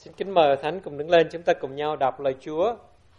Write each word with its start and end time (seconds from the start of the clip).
Xin 0.00 0.12
kính 0.12 0.34
mời 0.34 0.56
Thánh 0.56 0.80
cùng 0.80 0.98
đứng 0.98 1.10
lên 1.10 1.28
chúng 1.30 1.42
ta 1.42 1.52
cùng 1.52 1.74
nhau 1.74 1.96
đọc 1.96 2.20
lời 2.20 2.34
Chúa 2.40 2.74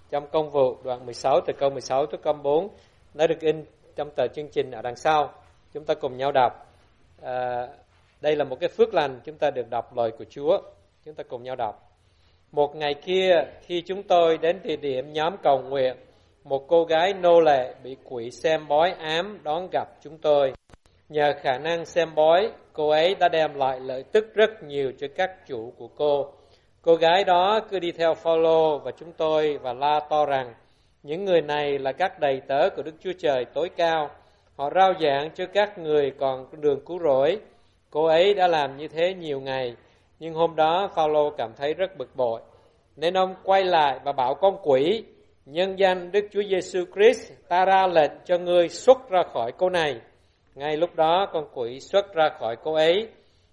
trong 0.10 0.28
công 0.32 0.50
vụ 0.50 0.78
đoạn 0.84 1.06
16 1.06 1.40
từ 1.46 1.54
câu 1.54 1.70
16 1.70 2.06
tới 2.06 2.20
câu 2.24 2.34
4 2.34 2.68
đã 3.14 3.28
được 3.28 3.40
in 3.40 3.66
trong 3.96 4.10
tờ 4.16 4.28
chương 4.28 4.48
trình 4.52 4.72
ở 4.72 4.82
đằng 4.82 4.96
sau. 4.96 5.34
Chúng 5.74 5.86
ta 5.86 5.94
cùng 5.94 6.18
nhau 6.18 6.32
đọc. 6.32 6.54
À, 7.22 7.68
đây 8.22 8.36
là 8.36 8.44
một 8.44 8.60
cái 8.60 8.70
phước 8.70 8.94
lành 8.94 9.20
chúng 9.24 9.36
ta 9.38 9.52
được 9.52 9.70
đọc 9.70 9.98
lời 9.98 10.12
của 10.18 10.26
Chúa. 10.30 10.62
Chúng 11.06 11.14
ta 11.16 11.24
cùng 11.24 11.44
nhau 11.44 11.56
đọc. 11.56 11.92
Một 12.52 12.76
ngày 12.76 12.94
kia 12.94 13.32
khi 13.62 13.82
chúng 13.82 14.04
tôi 14.04 14.38
đến 14.38 14.60
địa 14.64 14.78
điểm 14.78 15.14
nhóm 15.14 15.36
cầu 15.44 15.62
nguyện, 15.62 15.98
một 16.44 16.68
cô 16.68 16.84
gái 16.84 17.14
nô 17.14 17.40
lệ 17.42 17.74
bị 17.84 17.98
quỷ 18.04 18.32
xem 18.32 18.68
bói 18.68 18.92
ám 18.92 19.40
đón 19.44 19.68
gặp 19.72 19.88
chúng 20.02 20.18
tôi. 20.18 20.54
Nhờ 21.10 21.34
khả 21.42 21.58
năng 21.58 21.86
xem 21.86 22.16
bói, 22.16 22.52
cô 22.74 22.90
ấy 22.90 23.16
đã 23.16 23.30
đem 23.30 23.54
lại 23.54 23.80
lợi 23.80 24.04
tức 24.12 24.26
rất 24.34 24.64
nhiều 24.64 24.92
cho 25.00 25.08
các 25.16 25.48
chủ 25.48 25.74
của 25.78 25.88
cô 25.88 26.34
Cô 26.84 26.96
gái 26.96 27.24
đó 27.24 27.60
cứ 27.70 27.80
đi 27.80 27.92
theo 27.92 28.14
Phaolô 28.14 28.80
và 28.80 28.92
chúng 28.92 29.12
tôi 29.18 29.58
và 29.58 29.74
la 29.74 30.00
to 30.10 30.26
rằng 30.26 30.54
những 31.04 31.26
người 31.26 31.42
này 31.42 31.80
là 31.80 31.92
các 31.92 32.20
đầy 32.20 32.42
tớ 32.48 32.70
của 32.70 32.84
Đức 32.84 32.96
Chúa 33.00 33.14
Trời 33.20 33.46
tối 33.46 33.70
cao. 33.70 34.10
Họ 34.56 34.70
rao 34.76 34.94
giảng 35.02 35.30
cho 35.36 35.46
các 35.54 35.78
người 35.78 36.12
còn 36.20 36.46
đường 36.62 36.86
cứu 36.86 37.00
rỗi. 37.00 37.40
Cô 37.90 38.06
ấy 38.06 38.34
đã 38.34 38.48
làm 38.48 38.78
như 38.78 38.88
thế 38.88 39.14
nhiều 39.14 39.42
ngày, 39.42 39.76
nhưng 40.20 40.34
hôm 40.34 40.56
đó 40.56 40.90
Phaolô 40.96 41.30
cảm 41.30 41.52
thấy 41.58 41.74
rất 41.74 41.98
bực 41.98 42.16
bội. 42.16 42.42
Nên 42.96 43.18
ông 43.18 43.36
quay 43.44 43.64
lại 43.64 44.00
và 44.04 44.12
bảo 44.12 44.36
con 44.36 44.58
quỷ, 44.64 45.04
nhân 45.46 45.80
danh 45.80 46.12
Đức 46.12 46.26
Chúa 46.32 46.44
Giêsu 46.50 46.86
Christ, 46.96 47.32
ta 47.50 47.66
ra 47.66 47.88
lệnh 47.88 48.12
cho 48.26 48.38
ngươi 48.38 48.70
xuất 48.70 49.10
ra 49.10 49.24
khỏi 49.34 49.52
cô 49.58 49.70
này. 49.70 50.02
Ngay 50.56 50.78
lúc 50.78 50.96
đó 50.96 51.30
con 51.34 51.46
quỷ 51.54 51.80
xuất 51.80 52.14
ra 52.14 52.30
khỏi 52.40 52.56
cô 52.64 52.74
ấy 52.74 53.08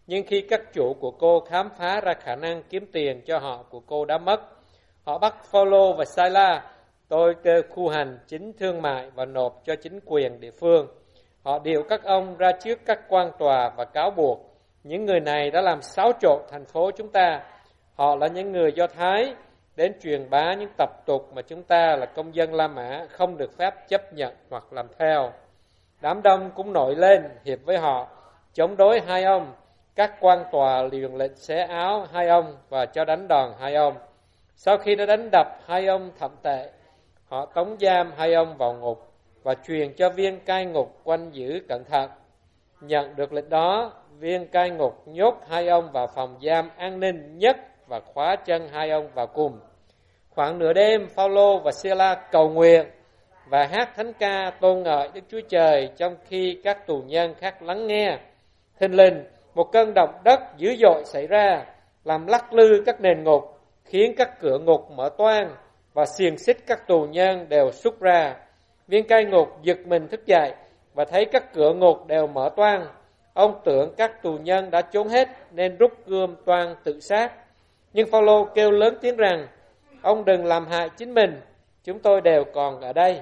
nhưng 0.09 0.27
khi 0.27 0.41
các 0.41 0.73
chủ 0.73 0.95
của 1.01 1.11
cô 1.11 1.41
khám 1.41 1.71
phá 1.79 2.01
ra 2.01 2.15
khả 2.15 2.37
năng 2.37 2.62
kiếm 2.62 2.87
tiền 2.93 3.23
cho 3.27 3.39
họ 3.39 3.62
của 3.71 3.80
cô 3.80 4.05
đã 4.05 4.19
mất, 4.19 4.41
họ 5.05 5.19
bắt 5.19 5.35
Paulo 5.53 5.93
và 5.93 6.05
Sila 6.05 6.63
tôi 7.09 7.35
kêu 7.43 7.63
khu 7.71 7.88
hành 7.88 8.19
chính 8.27 8.52
thương 8.52 8.82
mại 8.82 9.10
và 9.15 9.24
nộp 9.24 9.63
cho 9.65 9.74
chính 9.82 10.01
quyền 10.05 10.41
địa 10.41 10.51
phương. 10.51 10.87
Họ 11.43 11.59
điều 11.59 11.82
các 11.82 12.05
ông 12.05 12.37
ra 12.37 12.52
trước 12.52 12.79
các 12.87 13.01
quan 13.09 13.30
tòa 13.38 13.71
và 13.77 13.85
cáo 13.85 14.10
buộc. 14.10 14.59
Những 14.85 15.05
người 15.05 15.21
này 15.21 15.51
đã 15.51 15.60
làm 15.60 15.82
xáo 15.82 16.13
trộn 16.21 16.43
thành 16.51 16.65
phố 16.65 16.91
chúng 16.91 17.09
ta. 17.09 17.41
Họ 17.95 18.16
là 18.16 18.27
những 18.27 18.52
người 18.52 18.73
Do 18.73 18.87
Thái 18.87 19.35
đến 19.77 19.93
truyền 20.02 20.30
bá 20.30 20.54
những 20.54 20.71
tập 20.79 20.91
tục 21.07 21.30
mà 21.35 21.43
chúng 21.43 21.63
ta 21.63 21.97
là 21.97 22.07
công 22.07 22.35
dân 22.35 22.54
La 22.54 22.69
Mã 22.69 23.07
không 23.10 23.37
được 23.37 23.59
phép 23.59 23.88
chấp 23.88 24.13
nhận 24.13 24.35
hoặc 24.51 24.73
làm 24.73 24.87
theo. 24.99 25.32
Đám 26.01 26.23
đông 26.23 26.51
cũng 26.54 26.73
nổi 26.73 26.95
lên 26.95 27.23
hiệp 27.45 27.59
với 27.65 27.79
họ, 27.79 28.09
chống 28.54 28.77
đối 28.77 29.01
hai 29.01 29.25
ông 29.25 29.52
các 29.99 30.13
quan 30.21 30.45
tòa 30.52 30.82
liền 30.82 31.16
lệnh 31.16 31.35
xé 31.35 31.63
áo 31.63 32.07
hai 32.13 32.29
ông 32.29 32.57
và 32.68 32.87
cho 32.87 33.04
đánh 33.04 33.29
đòn 33.29 33.52
hai 33.60 33.74
ông. 33.74 33.95
Sau 34.57 34.79
khi 34.79 34.95
đã 34.95 35.07
đánh 35.07 35.29
đập 35.32 35.46
hai 35.66 35.87
ông 35.87 36.10
thậm 36.18 36.30
tệ, 36.43 36.71
họ 37.29 37.46
tống 37.46 37.77
giam 37.80 38.13
hai 38.16 38.35
ông 38.35 38.57
vào 38.57 38.74
ngục 38.74 39.13
và 39.43 39.54
truyền 39.66 39.93
cho 39.93 40.10
viên 40.10 40.41
cai 40.41 40.66
ngục 40.66 41.01
quanh 41.04 41.30
giữ 41.30 41.60
cẩn 41.69 41.85
thận. 41.85 42.10
Nhận 42.80 43.16
được 43.16 43.32
lệnh 43.32 43.49
đó, 43.49 43.93
viên 44.19 44.46
cai 44.46 44.71
ngục 44.71 45.02
nhốt 45.07 45.35
hai 45.49 45.69
ông 45.69 45.93
vào 45.93 46.07
phòng 46.07 46.38
giam 46.43 46.71
an 46.76 47.01
ninh 47.01 47.38
nhất 47.38 47.57
và 47.87 48.01
khóa 48.01 48.37
chân 48.37 48.69
hai 48.69 48.91
ông 48.91 49.09
vào 49.15 49.26
cùng. 49.26 49.60
Khoảng 50.30 50.59
nửa 50.59 50.73
đêm, 50.73 51.09
Phaolô 51.09 51.59
và 51.59 51.73
Sila 51.73 52.15
cầu 52.32 52.49
nguyện 52.49 52.87
và 53.49 53.66
hát 53.66 53.91
thánh 53.96 54.13
ca 54.13 54.51
tôn 54.60 54.82
ngợi 54.82 55.09
Đức 55.15 55.21
Chúa 55.29 55.41
Trời 55.49 55.91
trong 55.96 56.16
khi 56.24 56.60
các 56.65 56.87
tù 56.87 57.02
nhân 57.07 57.35
khác 57.35 57.63
lắng 57.63 57.87
nghe. 57.87 58.19
Thình 58.80 58.95
linh, 58.95 59.24
một 59.59 59.73
cơn 59.73 59.95
động 59.95 60.14
đất 60.24 60.40
dữ 60.56 60.76
dội 60.76 61.04
xảy 61.04 61.26
ra, 61.26 61.64
làm 62.04 62.26
lắc 62.26 62.52
lư 62.52 62.82
các 62.87 63.01
nền 63.01 63.24
ngục, 63.24 63.42
khiến 63.84 64.14
các 64.16 64.41
cửa 64.41 64.59
ngục 64.59 64.91
mở 64.91 65.10
toang 65.19 65.56
và 65.94 66.04
xiềng 66.19 66.38
xích 66.38 66.56
các 66.66 66.87
tù 66.87 67.06
nhân 67.06 67.48
đều 67.48 67.70
xúc 67.72 68.00
ra. 68.00 68.36
Viên 68.88 69.09
cai 69.09 69.25
ngục 69.25 69.48
giật 69.62 69.78
mình 69.86 70.09
thức 70.09 70.26
dậy 70.26 70.54
và 70.94 71.04
thấy 71.04 71.24
các 71.24 71.54
cửa 71.54 71.74
ngục 71.74 72.06
đều 72.06 72.26
mở 72.26 72.50
toang. 72.56 72.86
Ông 73.34 73.60
tưởng 73.64 73.94
các 73.97 74.22
tù 74.22 74.38
nhân 74.38 74.70
đã 74.70 74.82
trốn 74.82 75.08
hết 75.08 75.28
nên 75.50 75.76
rút 75.76 75.92
gươm 76.06 76.36
toang 76.44 76.74
tự 76.84 77.00
sát. 77.00 77.32
Nhưng 77.92 78.10
Phaolô 78.10 78.44
kêu 78.54 78.70
lớn 78.70 78.98
tiếng 79.00 79.16
rằng, 79.16 79.47
ông 80.02 80.24
đừng 80.24 80.44
làm 80.44 80.66
hại 80.66 80.88
chính 80.97 81.14
mình, 81.14 81.41
chúng 81.84 81.98
tôi 81.98 82.20
đều 82.20 82.44
còn 82.54 82.80
ở 82.80 82.92
đây. 82.92 83.20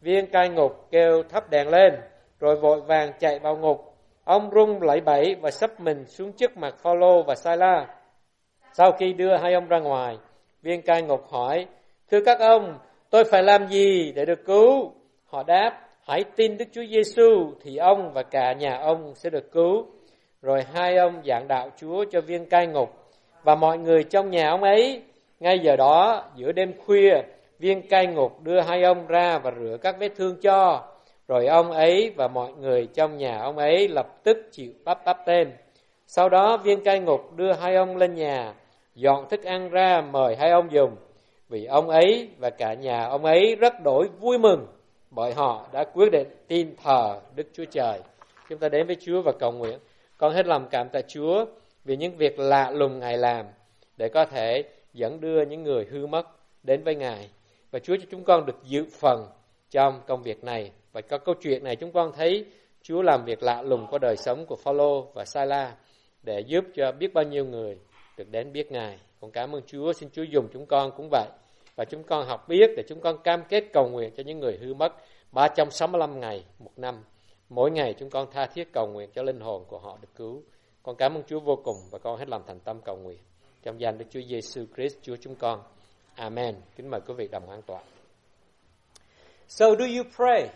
Viên 0.00 0.26
cai 0.26 0.48
ngục 0.48 0.86
kêu 0.90 1.22
thắp 1.22 1.50
đèn 1.50 1.68
lên, 1.68 1.94
rồi 2.40 2.56
vội 2.56 2.80
vàng 2.80 3.12
chạy 3.18 3.38
vào 3.38 3.56
ngục 3.56 3.87
Ông 4.28 4.50
rung 4.54 4.82
lẩy 4.82 5.00
bẩy 5.00 5.34
và 5.40 5.50
sắp 5.50 5.80
mình 5.80 6.04
xuống 6.06 6.32
trước 6.32 6.56
mặt 6.56 6.74
Phaolô 6.82 7.22
và 7.22 7.34
Sila. 7.34 7.86
Sau 8.72 8.92
khi 8.92 9.12
đưa 9.12 9.36
hai 9.36 9.54
ông 9.54 9.68
ra 9.68 9.78
ngoài, 9.78 10.18
viên 10.62 10.82
cai 10.82 11.02
ngục 11.02 11.26
hỏi, 11.30 11.66
Thưa 12.10 12.20
các 12.24 12.40
ông, 12.40 12.78
tôi 13.10 13.24
phải 13.24 13.42
làm 13.42 13.66
gì 13.66 14.12
để 14.12 14.24
được 14.24 14.44
cứu? 14.44 14.92
Họ 15.26 15.42
đáp, 15.42 15.80
hãy 16.06 16.24
tin 16.36 16.56
Đức 16.58 16.64
Chúa 16.72 16.84
Giêsu 16.90 17.52
thì 17.62 17.76
ông 17.76 18.12
và 18.12 18.22
cả 18.22 18.52
nhà 18.52 18.78
ông 18.78 19.12
sẽ 19.14 19.30
được 19.30 19.52
cứu. 19.52 19.86
Rồi 20.42 20.62
hai 20.74 20.96
ông 20.96 21.22
giảng 21.24 21.48
đạo 21.48 21.70
Chúa 21.76 22.04
cho 22.10 22.20
viên 22.20 22.46
cai 22.46 22.66
ngục 22.66 22.90
và 23.42 23.54
mọi 23.54 23.78
người 23.78 24.04
trong 24.04 24.30
nhà 24.30 24.50
ông 24.50 24.62
ấy. 24.62 25.02
Ngay 25.40 25.58
giờ 25.58 25.76
đó, 25.76 26.24
giữa 26.36 26.52
đêm 26.52 26.72
khuya, 26.86 27.22
viên 27.58 27.88
cai 27.88 28.06
ngục 28.06 28.42
đưa 28.42 28.60
hai 28.60 28.82
ông 28.82 29.06
ra 29.06 29.38
và 29.38 29.52
rửa 29.60 29.76
các 29.82 29.96
vết 29.98 30.12
thương 30.16 30.36
cho. 30.40 30.84
Rồi 31.28 31.46
ông 31.46 31.70
ấy 31.70 32.12
và 32.16 32.28
mọi 32.28 32.52
người 32.52 32.86
trong 32.94 33.16
nhà 33.16 33.38
ông 33.38 33.58
ấy 33.58 33.88
lập 33.88 34.24
tức 34.24 34.38
chịu 34.52 34.72
bắp 34.84 35.04
bắp 35.04 35.18
tên. 35.26 35.52
Sau 36.06 36.28
đó 36.28 36.56
viên 36.56 36.84
cai 36.84 37.00
ngục 37.00 37.36
đưa 37.36 37.52
hai 37.52 37.74
ông 37.76 37.96
lên 37.96 38.14
nhà, 38.14 38.54
dọn 38.94 39.28
thức 39.28 39.44
ăn 39.44 39.70
ra 39.70 40.00
mời 40.00 40.36
hai 40.36 40.50
ông 40.50 40.72
dùng. 40.72 40.96
Vì 41.48 41.64
ông 41.64 41.88
ấy 41.88 42.28
và 42.38 42.50
cả 42.50 42.74
nhà 42.74 43.04
ông 43.04 43.24
ấy 43.24 43.56
rất 43.56 43.74
đổi 43.84 44.08
vui 44.20 44.38
mừng 44.38 44.66
bởi 45.10 45.32
họ 45.32 45.66
đã 45.72 45.84
quyết 45.84 46.12
định 46.12 46.28
tin 46.48 46.74
thờ 46.82 47.20
Đức 47.34 47.46
Chúa 47.52 47.64
Trời. 47.64 48.00
Chúng 48.48 48.58
ta 48.58 48.68
đến 48.68 48.86
với 48.86 48.96
Chúa 49.00 49.22
và 49.22 49.32
cầu 49.32 49.52
nguyện. 49.52 49.78
Con 50.18 50.34
hết 50.34 50.46
lòng 50.46 50.68
cảm 50.70 50.88
tạ 50.88 51.00
Chúa 51.08 51.44
vì 51.84 51.96
những 51.96 52.16
việc 52.16 52.38
lạ 52.38 52.70
lùng 52.70 52.98
Ngài 52.98 53.18
làm 53.18 53.46
để 53.96 54.08
có 54.08 54.24
thể 54.24 54.62
dẫn 54.92 55.20
đưa 55.20 55.44
những 55.44 55.62
người 55.62 55.86
hư 55.90 56.06
mất 56.06 56.26
đến 56.62 56.84
với 56.84 56.94
Ngài. 56.94 57.28
Và 57.70 57.78
Chúa 57.78 57.96
cho 57.96 58.06
chúng 58.10 58.24
con 58.24 58.46
được 58.46 58.64
dự 58.64 58.86
phần 59.00 59.26
trong 59.70 60.00
công 60.06 60.22
việc 60.22 60.44
này 60.44 60.70
và 60.92 61.00
có 61.00 61.18
câu 61.18 61.34
chuyện 61.34 61.64
này 61.64 61.76
chúng 61.76 61.92
con 61.92 62.12
thấy 62.16 62.44
Chúa 62.82 63.02
làm 63.02 63.24
việc 63.24 63.42
lạ 63.42 63.62
lùng 63.62 63.86
qua 63.90 63.98
đời 63.98 64.16
sống 64.16 64.46
của 64.46 64.56
Phaolô 64.56 65.06
và 65.14 65.24
Sila 65.24 65.76
để 66.22 66.40
giúp 66.40 66.64
cho 66.74 66.92
biết 66.92 67.14
bao 67.14 67.24
nhiêu 67.24 67.44
người 67.44 67.78
được 68.16 68.30
đến 68.30 68.52
biết 68.52 68.72
Ngài. 68.72 68.98
Con 69.20 69.30
cảm 69.30 69.54
ơn 69.54 69.62
Chúa, 69.66 69.92
xin 69.92 70.10
Chúa 70.10 70.22
dùng 70.22 70.48
chúng 70.52 70.66
con 70.66 70.90
cũng 70.96 71.08
vậy. 71.10 71.28
Và 71.76 71.84
chúng 71.84 72.02
con 72.02 72.26
học 72.26 72.48
biết 72.48 72.70
để 72.76 72.82
chúng 72.88 73.00
con 73.00 73.22
cam 73.22 73.42
kết 73.48 73.64
cầu 73.72 73.88
nguyện 73.88 74.10
cho 74.16 74.22
những 74.22 74.40
người 74.40 74.58
hư 74.60 74.74
mất 74.74 74.92
365 75.32 76.20
ngày 76.20 76.44
một 76.58 76.70
năm. 76.76 77.04
Mỗi 77.48 77.70
ngày 77.70 77.94
chúng 77.98 78.10
con 78.10 78.30
tha 78.30 78.46
thiết 78.46 78.72
cầu 78.72 78.86
nguyện 78.86 79.10
cho 79.14 79.22
linh 79.22 79.40
hồn 79.40 79.64
của 79.68 79.78
họ 79.78 79.98
được 80.00 80.08
cứu. 80.16 80.42
Con 80.82 80.96
cảm 80.96 81.14
ơn 81.14 81.22
Chúa 81.26 81.40
vô 81.40 81.56
cùng 81.64 81.76
và 81.90 81.98
con 81.98 82.18
hết 82.18 82.28
lòng 82.28 82.42
thành 82.46 82.60
tâm 82.60 82.80
cầu 82.84 82.96
nguyện. 82.96 83.18
Trong 83.62 83.80
danh 83.80 83.98
Đức 83.98 84.04
Chúa 84.10 84.20
Giêsu 84.20 84.64
Christ 84.76 84.96
Chúa 85.02 85.16
chúng 85.20 85.34
con. 85.34 85.62
Amen. 86.14 86.54
Kính 86.76 86.90
mời 86.90 87.00
quý 87.06 87.14
vị 87.14 87.28
đồng 87.28 87.50
an 87.50 87.62
toàn. 87.62 87.84
So 89.48 89.66
do 89.66 89.84
you 89.96 90.02
pray? 90.16 90.48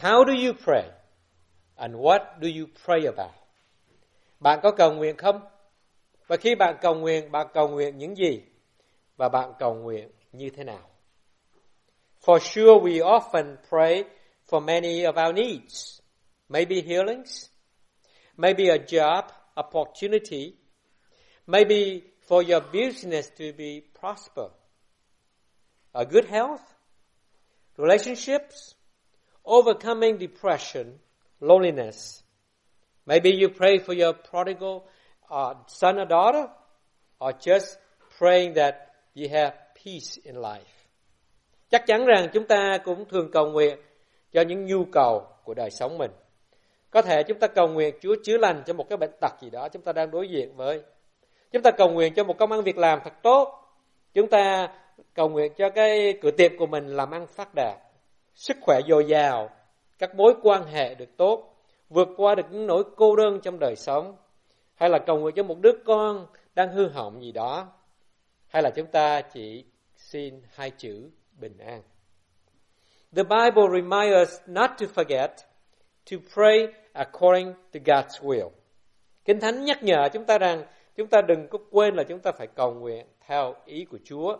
How 0.00 0.24
do 0.24 0.32
you 0.32 0.54
pray? 0.54 0.88
And 1.76 1.94
what 1.94 2.40
do 2.40 2.48
you 2.48 2.66
pray 2.84 3.06
about? 3.06 3.34
Bạn 4.40 4.60
có 4.62 4.70
cầu 4.70 4.94
nguyện 4.94 5.16
không? 5.16 5.40
Và 6.26 6.36
khi 6.36 6.54
bạn 6.54 6.76
cầu 6.80 6.94
nguyện, 6.94 7.32
bạn 7.32 7.46
cầu 7.54 7.68
nguyện 7.68 7.98
những 7.98 8.16
gì? 8.16 8.42
Và 9.16 9.28
bạn 9.28 9.52
cầu 9.58 9.74
nguyện 9.74 10.10
như 10.32 10.50
thế 10.50 10.64
nào? 10.64 10.90
For 12.24 12.38
sure 12.38 12.72
we 12.72 13.20
often 13.20 13.56
pray 13.68 14.04
for 14.48 14.64
many 14.64 15.02
of 15.02 15.26
our 15.26 15.34
needs. 15.34 16.00
Maybe 16.48 16.82
healings, 16.82 17.46
maybe 18.36 18.68
a 18.68 18.76
job 18.76 19.24
opportunity, 19.56 20.52
maybe 21.46 22.00
for 22.28 22.42
your 22.52 22.62
business 22.72 23.30
to 23.38 23.44
be 23.58 23.80
prosper, 24.00 24.46
a 25.92 26.04
good 26.04 26.24
health, 26.24 26.62
relationships, 27.76 28.74
overcoming 29.50 30.18
depression, 30.18 30.98
loneliness. 31.40 32.22
Maybe 33.06 33.30
you 33.32 33.48
pray 33.48 33.78
for 33.78 33.92
your 33.92 34.14
prodigal 34.30 34.84
uh, 35.30 35.54
son 35.66 35.98
or 35.98 36.06
daughter, 36.06 36.48
or 37.18 37.32
just 37.32 37.78
praying 38.18 38.54
that 38.54 38.74
you 39.14 39.28
have 39.28 39.54
peace 39.84 40.18
in 40.24 40.36
life. 40.36 40.70
Chắc 41.70 41.86
chắn 41.86 42.06
rằng 42.06 42.28
chúng 42.32 42.46
ta 42.46 42.78
cũng 42.84 43.04
thường 43.04 43.30
cầu 43.32 43.46
nguyện 43.50 43.78
cho 44.32 44.42
những 44.42 44.66
nhu 44.66 44.84
cầu 44.92 45.26
của 45.44 45.54
đời 45.54 45.70
sống 45.70 45.98
mình. 45.98 46.10
Có 46.90 47.02
thể 47.02 47.22
chúng 47.22 47.38
ta 47.38 47.46
cầu 47.46 47.68
nguyện 47.68 47.94
Chúa 48.00 48.16
chữa 48.24 48.38
lành 48.38 48.62
cho 48.66 48.72
một 48.72 48.88
cái 48.88 48.96
bệnh 48.96 49.10
tật 49.20 49.32
gì 49.40 49.50
đó 49.50 49.68
chúng 49.68 49.82
ta 49.82 49.92
đang 49.92 50.10
đối 50.10 50.28
diện 50.28 50.56
với. 50.56 50.82
Chúng 51.52 51.62
ta 51.62 51.70
cầu 51.70 51.90
nguyện 51.90 52.14
cho 52.14 52.24
một 52.24 52.38
công 52.38 52.52
ăn 52.52 52.62
việc 52.62 52.78
làm 52.78 53.00
thật 53.04 53.12
tốt. 53.22 53.62
Chúng 54.14 54.28
ta 54.28 54.68
cầu 55.14 55.28
nguyện 55.28 55.52
cho 55.56 55.70
cái 55.70 56.18
cửa 56.22 56.30
tiệm 56.30 56.58
của 56.58 56.66
mình 56.66 56.86
làm 56.86 57.10
ăn 57.10 57.26
phát 57.26 57.54
đạt 57.54 57.89
sức 58.34 58.56
khỏe 58.60 58.80
dồi 58.88 59.04
dào, 59.08 59.50
các 59.98 60.14
mối 60.14 60.34
quan 60.42 60.66
hệ 60.66 60.94
được 60.94 61.16
tốt, 61.16 61.56
vượt 61.88 62.08
qua 62.16 62.34
được 62.34 62.46
những 62.50 62.66
nỗi 62.66 62.84
cô 62.96 63.16
đơn 63.16 63.40
trong 63.42 63.58
đời 63.58 63.76
sống, 63.76 64.16
hay 64.74 64.90
là 64.90 64.98
cầu 64.98 65.18
nguyện 65.18 65.34
cho 65.34 65.42
một 65.42 65.58
đứa 65.60 65.72
con 65.84 66.26
đang 66.54 66.72
hư 66.72 66.88
hỏng 66.88 67.22
gì 67.22 67.32
đó 67.32 67.68
hay 68.50 68.62
là 68.62 68.70
chúng 68.70 68.86
ta 68.86 69.22
chỉ 69.22 69.64
xin 69.96 70.42
hai 70.54 70.70
chữ 70.70 71.10
bình 71.40 71.58
an. 71.58 71.82
The 73.16 73.22
Bible 73.22 73.68
reminds 73.72 74.22
us 74.22 74.40
not 74.46 74.70
to 74.80 74.86
forget 74.94 75.28
to 76.10 76.16
pray 76.34 76.66
according 76.92 77.52
to 77.72 77.80
God's 77.84 78.20
will. 78.22 78.50
Kinh 79.24 79.40
Thánh 79.40 79.64
nhắc 79.64 79.82
nhở 79.82 80.08
chúng 80.12 80.24
ta 80.24 80.38
rằng 80.38 80.64
chúng 80.96 81.06
ta 81.06 81.22
đừng 81.28 81.48
có 81.48 81.58
quên 81.70 81.94
là 81.94 82.02
chúng 82.02 82.18
ta 82.18 82.32
phải 82.32 82.46
cầu 82.46 82.74
nguyện 82.74 83.06
theo 83.26 83.54
ý 83.64 83.84
của 83.84 83.98
Chúa. 84.04 84.36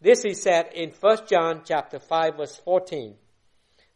This 0.00 0.22
he 0.22 0.34
said 0.34 0.66
in 0.74 0.92
1 1.00 1.16
John 1.26 1.62
chapter 1.64 1.98
5 1.98 2.36
verse 2.36 2.60
14. 2.64 3.14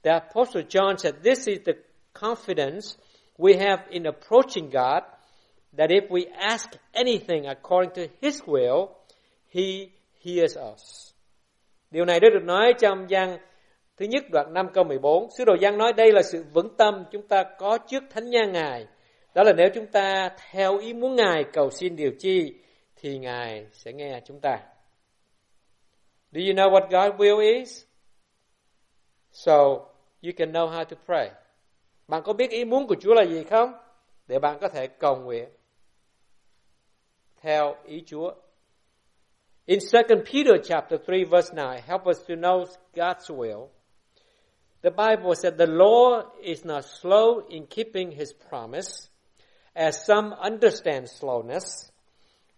The 0.02 0.16
apostle 0.16 0.62
John 0.68 0.96
said 0.98 1.22
this 1.22 1.46
is 1.46 1.60
the 1.64 1.74
confidence 2.14 2.96
we 3.38 3.56
have 3.56 3.80
in 3.90 4.06
approaching 4.06 4.70
God 4.70 5.02
that 5.76 5.90
if 5.90 6.10
we 6.10 6.26
ask 6.26 6.68
anything 6.94 7.46
according 7.46 7.92
to 7.94 8.08
his 8.20 8.40
will, 8.46 8.96
he 9.48 9.92
hears 10.24 10.56
us. 10.56 11.12
Điều 11.90 12.04
này 12.04 12.20
đã 12.20 12.28
được 12.30 12.44
nói 12.44 12.74
trong 12.80 13.06
văn 13.10 13.38
thứ 13.96 14.06
nhất 14.06 14.24
đoạn 14.30 14.54
5 14.54 14.66
câu 14.74 14.84
14. 14.84 15.30
Sứ 15.38 15.44
đồ 15.44 15.54
Giăng 15.60 15.78
nói 15.78 15.92
đây 15.92 16.12
là 16.12 16.22
sự 16.22 16.44
vững 16.52 16.76
tâm 16.76 17.04
chúng 17.12 17.28
ta 17.28 17.44
có 17.58 17.78
trước 17.78 18.02
thánh 18.10 18.30
nha 18.30 18.44
Ngài. 18.44 18.86
Đó 19.34 19.42
là 19.42 19.52
nếu 19.52 19.68
chúng 19.74 19.86
ta 19.86 20.30
theo 20.50 20.78
ý 20.78 20.92
muốn 20.92 21.16
Ngài 21.16 21.44
cầu 21.52 21.70
xin 21.70 21.96
điều 21.96 22.10
chi 22.18 22.54
thì 22.96 23.18
Ngài 23.18 23.66
sẽ 23.72 23.92
nghe 23.92 24.20
chúng 24.24 24.40
ta. 24.40 24.58
Do 26.32 26.40
you 26.40 26.54
know 26.54 26.68
what 26.68 26.90
God's 26.90 27.18
will 27.18 27.40
is? 27.40 27.84
So 29.32 29.88
you 30.20 30.32
can 30.32 30.52
know 30.52 30.68
how 30.68 30.84
to 30.84 30.96
pray. 31.06 31.30
Bạn 32.08 32.22
có 32.22 32.32
biết 32.32 32.50
ý 32.50 32.64
muốn 32.64 32.86
của 32.86 32.94
Chúa 33.00 33.14
là 33.14 33.24
gì 33.24 33.44
không? 33.44 33.72
Để 34.26 34.38
bạn 34.38 34.58
có 34.60 34.68
thể 34.68 34.86
cầu 34.86 35.16
nguyện 35.16 35.48
theo 37.42 37.74
ý 37.84 38.02
Chúa. 38.06 38.34
In 39.66 39.78
2 39.92 40.02
Peter 40.08 40.60
chapter 40.64 41.00
3 41.06 41.24
verse 41.30 41.54
9 41.54 41.82
help 41.86 42.02
us 42.06 42.18
to 42.28 42.34
know 42.34 42.64
God's 42.94 43.30
will. 43.30 43.68
The 44.82 44.90
Bible 44.90 45.34
said 45.34 45.58
the 45.58 45.66
Lord 45.66 46.24
is 46.40 46.64
not 46.64 46.84
slow 46.84 47.46
in 47.48 47.66
keeping 47.66 48.10
his 48.10 48.32
promise, 48.32 49.10
as 49.74 50.06
some 50.06 50.32
understand 50.32 51.08
slowness. 51.08 51.90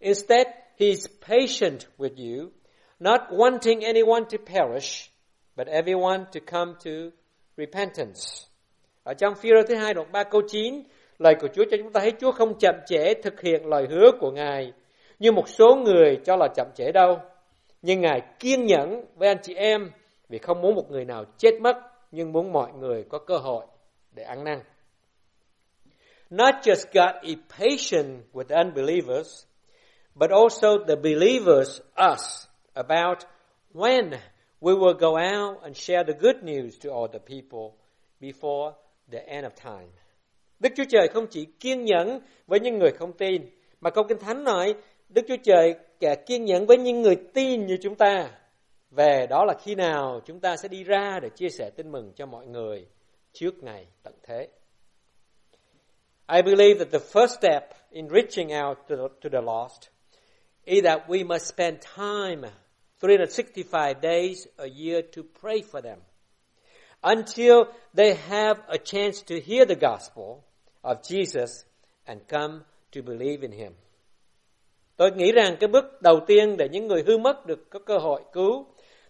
Instead, 0.01 0.47
he 0.77 0.91
is 0.91 1.09
patient 1.21 1.87
with 1.99 2.19
you, 2.19 2.53
not 3.03 3.21
wanting 3.31 3.81
anyone 3.81 4.25
to 4.25 4.39
perish, 4.47 5.11
but 5.57 5.67
everyone 5.67 6.25
to 6.33 6.41
come 6.47 6.73
to 6.85 6.91
repentance. 7.57 8.21
Ở 9.05 9.15
trong 9.15 9.35
phi 9.35 9.49
thứ 9.69 9.75
hai 9.75 9.95
đoạn 9.95 10.13
3 10.13 10.25
câu 10.25 10.43
9, 10.49 10.83
lời 11.19 11.35
của 11.41 11.49
Chúa 11.55 11.65
cho 11.71 11.77
chúng 11.77 11.93
ta 11.93 12.01
thấy 12.01 12.13
Chúa 12.21 12.33
không 12.33 12.59
chậm 12.59 12.75
trễ 12.87 13.15
thực 13.15 13.41
hiện 13.41 13.67
lời 13.67 13.87
hứa 13.91 14.11
của 14.21 14.31
Ngài, 14.31 14.73
như 15.19 15.33
một 15.33 15.49
số 15.49 15.77
người 15.77 16.19
cho 16.25 16.37
là 16.37 16.49
chậm 16.57 16.67
trễ 16.75 16.93
đâu. 16.93 17.19
Nhưng 17.83 18.01
Ngài 18.01 18.21
kiên 18.39 18.67
nhẫn 18.67 19.05
với 19.17 19.29
anh 19.29 19.39
chị 19.43 19.55
em 19.55 19.91
vì 20.29 20.39
không 20.39 20.61
muốn 20.61 20.75
một 20.75 20.91
người 20.91 21.05
nào 21.05 21.25
chết 21.39 21.61
mất, 21.61 21.77
nhưng 22.11 22.33
muốn 22.33 22.53
mọi 22.53 22.73
người 22.73 23.05
có 23.09 23.19
cơ 23.19 23.37
hội 23.37 23.65
để 24.13 24.23
ăn 24.23 24.45
năn. 24.45 24.61
Not 26.31 26.55
just 26.63 26.85
God 26.95 27.23
is 27.23 27.39
patient 27.59 28.21
with 28.33 28.65
unbelievers, 28.65 29.47
but 30.15 30.31
also 30.31 30.69
the 30.89 30.97
believers, 30.97 31.81
us, 32.13 32.47
about 32.75 33.19
when 33.73 34.11
we 34.61 34.75
will 34.75 34.95
go 34.95 35.17
out 35.17 35.63
and 35.63 35.77
share 35.77 36.05
the 36.05 36.13
good 36.21 36.37
news 36.43 36.79
to 36.83 36.91
all 36.91 37.09
the 37.13 37.19
people 37.19 37.77
before 38.21 38.73
the 39.11 39.19
end 39.27 39.45
of 39.45 39.51
time. 39.63 39.91
Đức 40.61 40.73
Chúa 40.77 40.85
Trời 40.89 41.09
không 41.09 41.27
chỉ 41.27 41.45
kiên 41.61 41.85
nhẫn 41.85 42.21
với 42.47 42.61
những 42.61 42.79
người 42.79 42.91
không 42.91 43.13
tin, 43.13 43.43
mà 43.81 43.91
câu 43.91 44.05
Kinh 44.05 44.19
Thánh 44.19 44.45
nói 44.45 44.75
Đức 45.09 45.23
Chúa 45.29 45.37
Trời 45.43 45.75
kẻ 46.01 46.15
kiên 46.27 46.45
nhẫn 46.45 46.67
với 46.67 46.79
những 46.79 47.03
người 47.03 47.17
tin 47.35 47.67
như 47.67 47.77
chúng 47.83 47.95
ta. 47.95 48.31
Về 48.91 49.27
đó 49.31 49.45
là 49.45 49.55
khi 49.63 49.75
nào 49.75 50.21
chúng 50.25 50.41
ta 50.41 50.57
sẽ 50.57 50.69
đi 50.69 50.85
ra 50.85 51.19
để 51.23 51.29
chia 51.29 51.49
sẻ 51.49 51.71
tin 51.77 51.93
mừng 51.93 52.13
cho 52.17 52.27
mọi 52.27 52.47
người 52.47 52.87
trước 53.33 53.63
ngày 53.63 53.87
tận 54.03 54.15
thế. 54.23 54.49
I 56.35 56.43
believe 56.43 56.85
that 56.85 56.93
the 56.93 56.99
first 56.99 57.37
step 57.39 57.63
in 57.91 58.09
reaching 58.09 58.49
out 58.65 58.79
to 58.89 58.97
the, 58.97 59.03
to 59.23 59.29
the 59.33 59.43
lost 59.43 59.89
is 60.65 60.85
that 60.85 61.09
we 61.09 61.27
must 61.27 61.47
spend 61.47 61.79
time 61.97 62.49
365 63.03 64.01
days 64.03 64.47
a 64.57 64.67
year 64.69 65.03
to 65.17 65.23
pray 65.41 65.63
for 65.73 65.81
them 65.81 65.99
until 67.01 67.65
they 67.97 68.15
have 68.15 68.61
a 68.69 68.79
chance 68.79 69.23
to 69.27 69.35
hear 69.47 69.67
the 69.67 69.75
gospel 69.75 70.45
of 70.83 71.03
Jesus 71.03 71.65
and 72.05 72.21
come 72.29 72.61
to 72.93 73.03
believe 73.03 73.43
in 73.43 73.53
him. 73.53 73.73
Tôi 74.97 75.11
nghĩ 75.11 75.33
rằng 75.33 75.57
cái 75.61 75.69
bước 75.69 76.03
đầu 76.03 76.21
tiên 76.27 76.57
để 76.57 76.69
những 76.69 76.87
người 76.87 77.03
hư 77.07 77.19
mất 77.19 77.47
được 77.47 77.71
có 77.71 77.79
cơ 77.79 77.99
hội 77.99 78.23
cứu, 78.33 78.67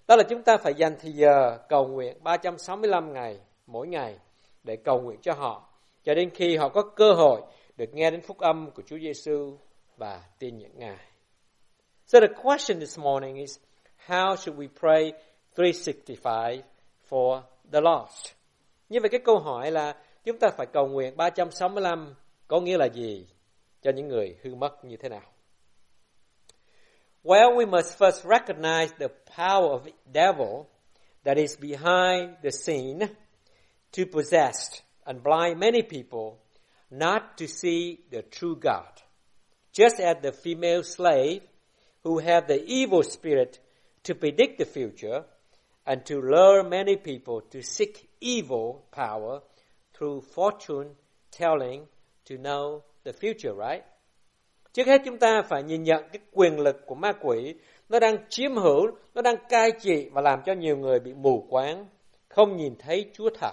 đó 0.08 0.16
là 0.16 0.22
chúng 0.22 0.42
ta 0.42 0.56
phải 0.56 0.74
dành 0.74 0.96
thời 1.00 1.12
giờ 1.12 1.58
cầu 1.68 1.86
nguyện 1.86 2.16
365 2.22 3.12
ngày 3.12 3.38
mỗi 3.66 3.88
ngày 3.88 4.18
để 4.64 4.76
cầu 4.76 5.00
nguyện 5.00 5.18
cho 5.22 5.32
họ, 5.32 5.68
cho 6.04 6.14
đến 6.14 6.30
khi 6.34 6.56
họ 6.56 6.68
có 6.68 6.82
cơ 6.82 7.12
hội 7.12 7.40
được 7.76 7.94
nghe 7.94 8.10
đến 8.10 8.20
phúc 8.20 8.38
âm 8.38 8.70
của 8.70 8.82
Chúa 8.86 8.98
Giêsu 8.98 9.56
và 9.96 10.22
tin 10.38 10.58
nhận 10.58 10.70
Ngài. 10.74 10.98
So 12.06 12.20
the 12.20 12.26
question 12.42 12.80
this 12.80 12.98
morning 12.98 13.36
is 13.36 13.58
how 14.06 14.36
should 14.36 14.56
we 14.56 14.68
pray 14.68 15.12
365 15.54 16.62
for 17.10 17.42
the 17.72 17.80
lost? 17.80 18.34
Như 18.88 19.00
vậy 19.00 19.08
cái 19.10 19.20
câu 19.24 19.38
hỏi 19.38 19.70
là 19.70 19.96
chúng 20.24 20.38
ta 20.38 20.48
phải 20.56 20.66
cầu 20.66 20.86
nguyện 20.86 21.16
365 21.16 22.14
có 22.48 22.60
nghĩa 22.60 22.78
là 22.78 22.86
gì 22.86 23.26
cho 23.82 23.90
những 23.90 24.08
người 24.08 24.36
hư 24.42 24.54
mất 24.54 24.84
như 24.84 24.96
thế 24.96 25.08
nào? 25.08 25.32
Well, 27.24 27.54
we 27.54 27.66
must 27.66 27.98
first 27.98 28.24
recognize 28.24 28.88
the 28.98 29.08
power 29.36 29.70
of 29.70 29.84
the 29.84 29.92
devil 30.12 30.66
that 31.24 31.36
is 31.36 31.58
behind 31.60 32.36
the 32.42 32.50
scene 32.50 33.06
to 33.96 34.02
possess 34.12 34.82
and 35.04 35.22
blind 35.22 35.58
many 35.58 35.82
people 35.82 36.38
not 36.90 37.22
to 37.36 37.46
see 37.46 37.96
the 38.10 38.22
true 38.30 38.54
God. 38.54 39.02
Just 39.72 40.00
as 40.00 40.16
the 40.22 40.32
female 40.32 40.82
slave 40.82 41.42
who 42.04 42.18
had 42.18 42.48
the 42.48 42.64
evil 42.66 43.02
spirit 43.02 43.60
to 44.08 44.14
predict 44.20 44.58
the 44.58 44.64
future 44.64 45.22
and 45.84 46.00
to 46.10 46.14
lure 46.16 46.62
many 46.62 46.96
people 46.96 47.40
to 47.52 47.60
seek 47.62 48.08
evil 48.20 48.84
power 48.96 49.40
through 49.98 50.20
fortune 50.34 50.94
telling 51.38 51.86
to 52.28 52.36
know 52.36 52.80
the 53.04 53.12
future, 53.12 53.54
right? 53.54 53.84
Trước 54.72 54.86
hết 54.86 55.02
chúng 55.04 55.18
ta 55.18 55.42
phải 55.42 55.62
nhìn 55.62 55.82
nhận 55.82 56.04
cái 56.12 56.22
quyền 56.32 56.60
lực 56.60 56.86
của 56.86 56.94
ma 56.94 57.12
quỷ. 57.12 57.54
Nó 57.88 58.00
đang 58.00 58.16
chiếm 58.28 58.56
hữu, 58.56 58.86
nó 59.14 59.22
đang 59.22 59.36
cai 59.48 59.70
trị 59.80 60.08
và 60.12 60.20
làm 60.20 60.40
cho 60.46 60.52
nhiều 60.52 60.76
người 60.76 61.00
bị 61.00 61.12
mù 61.14 61.46
quáng, 61.50 61.86
không 62.28 62.56
nhìn 62.56 62.74
thấy 62.78 63.10
Chúa 63.12 63.30
thật. 63.40 63.52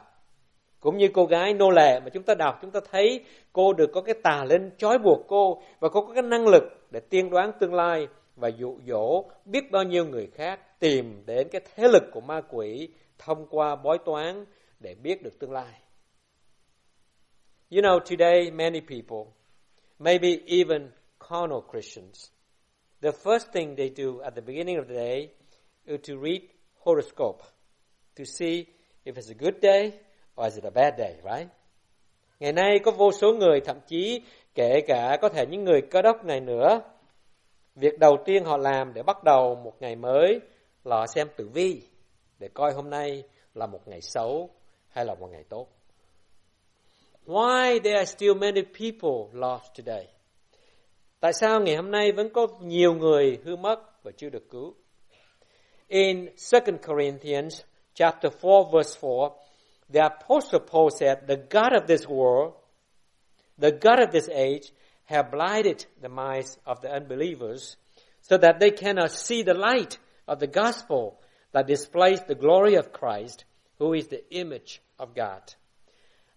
Cũng 0.80 0.98
như 0.98 1.08
cô 1.14 1.26
gái 1.26 1.54
nô 1.54 1.70
lệ 1.70 2.00
mà 2.00 2.10
chúng 2.10 2.24
ta 2.24 2.36
đọc, 2.36 2.60
chúng 2.62 2.72
ta 2.72 2.80
thấy 2.92 3.26
cô 3.54 3.74
được 3.74 3.90
có 3.94 4.02
cái 4.02 4.16
tà 4.24 4.46
linh 4.50 4.70
trói 4.78 4.98
buộc 4.98 5.20
cô 5.28 5.62
và 5.80 5.90
cô 5.90 6.02
có 6.02 6.14
cái 6.14 6.24
năng 6.24 6.48
lực 6.48 6.64
để 6.92 7.00
tiên 7.00 7.30
đoán 7.30 7.52
tương 7.60 7.74
lai 7.74 8.08
và 8.40 8.48
dụ 8.48 8.78
dỗ 8.88 9.24
biết 9.46 9.72
bao 9.72 9.84
nhiêu 9.84 10.06
người 10.06 10.28
khác 10.28 10.80
tìm 10.80 11.24
đến 11.26 11.48
cái 11.52 11.62
thế 11.76 11.88
lực 11.88 12.04
của 12.12 12.22
ma 12.22 12.42
quỷ 12.50 12.90
thông 13.18 13.48
qua 13.50 13.76
bói 13.76 13.98
toán 14.06 14.46
để 14.80 14.96
biết 14.96 15.24
được 15.24 15.40
tương 15.40 15.52
lai. 15.52 15.82
You 17.72 17.82
know, 17.82 18.00
today 18.00 18.52
many 18.52 18.82
people, 18.82 19.32
maybe 20.00 20.30
even 20.48 20.92
carnal 21.30 21.60
Christians, 21.72 22.32
the 23.02 23.12
first 23.12 23.52
thing 23.54 23.76
they 23.76 23.90
do 23.90 24.24
at 24.24 24.36
the 24.36 24.42
beginning 24.42 24.78
of 24.78 24.88
the 24.88 24.96
day 24.96 25.30
is 25.86 26.00
to 26.08 26.14
read 26.22 26.42
horoscope 26.76 27.44
to 28.18 28.24
see 28.24 28.66
if 29.06 29.14
it's 29.16 29.30
a 29.30 29.38
good 29.40 29.62
day 29.62 29.92
or 30.36 30.46
is 30.46 30.58
it 30.58 30.66
a 30.66 30.72
bad 30.72 30.94
day, 30.98 31.16
right? 31.24 31.48
Ngày 32.40 32.54
nay 32.54 32.80
có 32.80 32.92
vô 32.92 33.12
số 33.12 33.34
người 33.34 33.60
thậm 33.62 33.78
chí 33.88 34.22
kể 34.56 34.82
cả 34.88 35.18
có 35.22 35.30
thể 35.30 35.46
những 35.46 35.64
người 35.64 35.82
cơ 35.82 36.02
đốc 36.02 36.26
này 36.26 36.40
nữa. 36.40 36.82
Việc 37.80 38.00
đầu 38.00 38.18
tiên 38.26 38.44
họ 38.46 38.58
làm 38.58 38.94
để 38.94 39.04
bắt 39.04 39.24
đầu 39.24 39.56
một 39.56 39.74
ngày 39.80 39.96
mới 39.96 40.40
là 40.84 40.96
họ 40.96 41.08
xem 41.08 41.28
tử 41.36 41.50
vi 41.54 41.82
để 42.40 42.50
coi 42.54 42.74
hôm 42.74 42.90
nay 42.90 43.24
là 43.54 43.68
một 43.68 43.88
ngày 43.88 44.02
xấu 44.02 44.50
hay 44.90 45.06
là 45.06 45.16
một 45.16 45.28
ngày 45.32 45.44
tốt. 45.50 45.68
Why 47.26 47.80
there 47.84 47.98
are 47.98 48.06
still 48.06 48.34
many 48.34 48.62
people 48.62 49.40
lost 49.40 49.64
today? 49.78 50.08
Tại 51.20 51.34
sao 51.34 51.62
ngày 51.62 51.76
hôm 51.76 51.92
nay 51.92 52.12
vẫn 52.12 52.30
có 52.34 52.48
nhiều 52.62 52.94
người 52.94 53.38
hư 53.44 53.56
mất 53.56 54.04
và 54.04 54.12
chưa 54.18 54.30
được 54.30 54.50
cứu? 54.50 54.74
In 55.88 56.30
2 56.52 56.62
Corinthians 56.88 57.62
chapter 57.94 58.34
4 58.42 58.72
verse 58.72 59.00
4, 59.02 59.32
the 59.94 60.02
apostle 60.02 60.60
Paul 60.72 60.90
said, 61.00 61.18
"The 61.28 61.36
God 61.36 61.74
of 61.74 61.86
this 61.88 62.08
world, 62.08 62.52
the 63.62 63.70
God 63.72 64.00
of 64.00 64.12
this 64.12 64.30
age 64.30 64.72
have 65.10 65.30
blinded 65.32 65.78
the 66.02 66.10
minds 66.10 66.58
of 66.64 66.82
the 66.82 66.90
unbelievers 66.90 67.78
so 68.22 68.38
that 68.38 68.56
they 68.60 68.70
cannot 68.70 69.12
see 69.12 69.44
the 69.44 69.54
light 69.54 69.98
of 70.26 70.40
the 70.40 70.62
gospel 70.64 71.14
that 71.52 71.68
displays 71.68 72.20
the 72.28 72.36
glory 72.36 72.76
of 72.76 72.86
Christ, 72.92 73.44
who 73.80 73.94
is 73.94 74.08
the 74.10 74.22
image 74.30 74.82
of 74.98 75.08
God." 75.16 75.44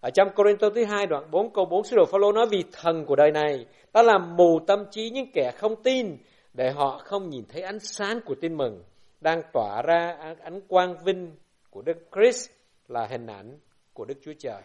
Ở 0.01 0.09
trong 0.09 0.29
Corinto 0.35 0.69
thứ 0.69 0.85
hai 0.85 1.05
đoạn 1.05 1.31
4 1.31 1.53
câu 1.53 1.65
4 1.65 1.83
sứ 1.83 1.95
đồ 1.95 2.05
Phaolô 2.05 2.31
nói 2.31 2.45
vì 2.51 2.63
thần 2.71 3.05
của 3.05 3.15
đời 3.15 3.31
này 3.31 3.65
đã 3.93 4.03
làm 4.03 4.35
mù 4.35 4.59
tâm 4.67 4.85
trí 4.91 5.09
những 5.09 5.31
kẻ 5.33 5.51
không 5.57 5.83
tin 5.83 6.17
để 6.53 6.71
họ 6.71 7.01
không 7.03 7.29
nhìn 7.29 7.45
thấy 7.49 7.61
ánh 7.61 7.79
sáng 7.79 8.19
của 8.25 8.35
tin 8.41 8.57
mừng 8.57 8.83
đang 9.21 9.41
tỏa 9.53 9.81
ra 9.81 10.17
ánh 10.43 10.61
quang 10.67 10.95
vinh 11.05 11.35
của 11.69 11.81
Đức 11.81 11.97
Christ 12.15 12.49
là 12.87 13.07
hình 13.09 13.27
ảnh 13.27 13.59
của 13.93 14.05
Đức 14.05 14.17
Chúa 14.21 14.33
Trời. 14.39 14.61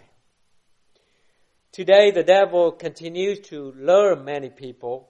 Today 1.72 2.10
the 2.10 2.22
devil 2.22 2.72
continues 2.72 3.40
to 3.50 3.72
lure 3.76 4.16
many 4.16 4.48
people 4.48 5.08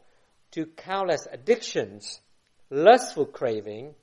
to 0.50 0.66
countless 0.76 1.26
addictions, 1.30 2.20
lustful 2.70 3.26
craving 3.32 3.94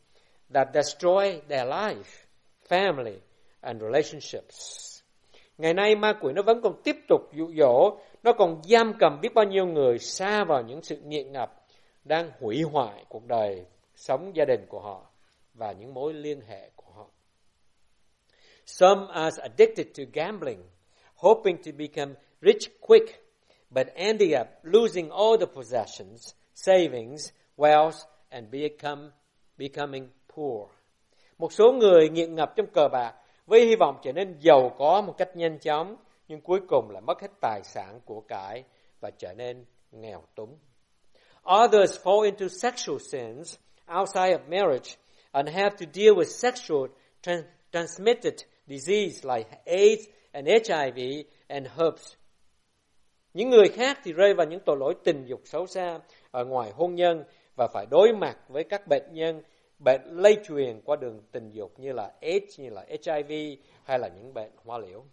that 0.53 0.73
destroy 0.73 1.41
their 1.47 1.65
life, 1.65 2.25
family 2.69 3.19
and 3.61 3.81
relationships. 3.81 4.81
Ngày 5.57 5.73
nay 5.73 5.95
ma 5.95 6.13
quỷ 6.21 6.33
nó 6.33 6.41
vẫn 6.41 6.61
còn 6.61 6.81
tiếp 6.83 6.95
tục 7.07 7.21
dụ 7.33 7.51
dỗ, 7.57 7.97
nó 8.23 8.33
còn 8.33 8.61
giam 8.63 8.93
cầm 8.99 9.19
biết 9.21 9.33
bao 9.33 9.45
nhiêu 9.45 9.65
người 9.65 9.99
xa 9.99 10.43
vào 10.43 10.61
những 10.61 10.81
sự 10.81 10.97
nghiện 10.97 11.31
ngập 11.31 11.65
đang 12.03 12.31
hủy 12.39 12.61
hoại 12.61 13.05
cuộc 13.09 13.25
đời, 13.25 13.65
sống 13.95 14.31
gia 14.35 14.45
đình 14.45 14.65
của 14.69 14.79
họ 14.79 15.05
và 15.53 15.71
những 15.71 15.93
mối 15.93 16.13
liên 16.13 16.41
hệ 16.41 16.69
của 16.75 16.91
họ. 16.95 17.07
Some 18.65 19.01
are 19.13 19.41
addicted 19.41 19.87
to 19.97 20.03
gambling, 20.13 20.63
hoping 21.15 21.57
to 21.57 21.71
become 21.77 22.13
rich 22.45 22.69
quick, 22.81 23.23
but 23.69 23.87
ending 23.95 24.33
up 24.41 24.47
losing 24.63 25.09
all 25.09 25.37
the 25.37 25.47
possessions, 25.47 26.33
savings, 26.53 27.31
wealth 27.57 28.05
and 28.31 28.51
become 28.51 29.11
becoming 29.57 30.09
poor. 30.35 30.67
Một 31.37 31.53
số 31.53 31.71
người 31.71 32.09
nghiện 32.09 32.35
ngập 32.35 32.53
trong 32.55 32.67
cờ 32.73 32.87
bạc 32.87 33.13
với 33.45 33.65
hy 33.65 33.75
vọng 33.75 33.99
trở 34.03 34.11
nên 34.11 34.37
giàu 34.39 34.75
có 34.77 35.01
một 35.01 35.13
cách 35.17 35.35
nhanh 35.35 35.59
chóng, 35.59 35.95
nhưng 36.27 36.41
cuối 36.41 36.59
cùng 36.67 36.89
lại 36.89 37.01
mất 37.01 37.21
hết 37.21 37.31
tài 37.41 37.61
sản 37.63 37.99
của 38.05 38.21
cải 38.21 38.63
và 38.99 39.11
trở 39.17 39.33
nên 39.33 39.65
nghèo 39.91 40.23
túng. 40.35 40.57
Others 41.65 41.99
fall 42.03 42.21
into 42.21 42.47
sexual 42.47 42.97
sins 42.97 43.57
outside 43.99 44.37
of 44.37 44.39
marriage 44.47 44.95
and 45.31 45.49
have 45.49 45.69
to 45.69 45.85
deal 45.93 46.15
with 46.15 46.23
sexual 46.23 46.87
trans- 47.21 47.45
transmitted 47.71 48.33
disease 48.67 49.35
like 49.35 49.49
AIDS 49.65 50.07
and 50.31 50.47
HIV 50.47 51.25
and 51.47 51.67
herpes. 51.67 52.15
Những 53.35 53.49
người 53.49 53.69
khác 53.69 53.99
thì 54.03 54.13
rơi 54.13 54.33
vào 54.33 54.47
những 54.47 54.59
tội 54.65 54.77
lỗi 54.79 54.93
tình 55.03 55.25
dục 55.25 55.41
xấu 55.45 55.65
xa 55.65 55.99
ở 56.31 56.45
ngoài 56.45 56.71
hôn 56.75 56.95
nhân 56.95 57.23
và 57.55 57.67
phải 57.73 57.85
đối 57.91 58.13
mặt 58.13 58.37
với 58.47 58.63
các 58.63 58.87
bệnh 58.87 59.13
nhân 59.13 59.41
bệnh 59.79 60.01
lây 60.05 60.37
truyền 60.47 60.81
qua 60.85 60.95
đường 60.95 61.21
tình 61.31 61.51
dục 61.51 61.79
như 61.79 61.91
là 61.91 62.11
AIDS, 62.21 62.59
như 62.59 62.69
là 62.69 62.85
HIV 62.89 63.31
hay 63.83 63.99
là 63.99 64.07
những 64.07 64.33
bệnh 64.33 64.51
hoa 64.65 64.77
liễu. 64.77 65.03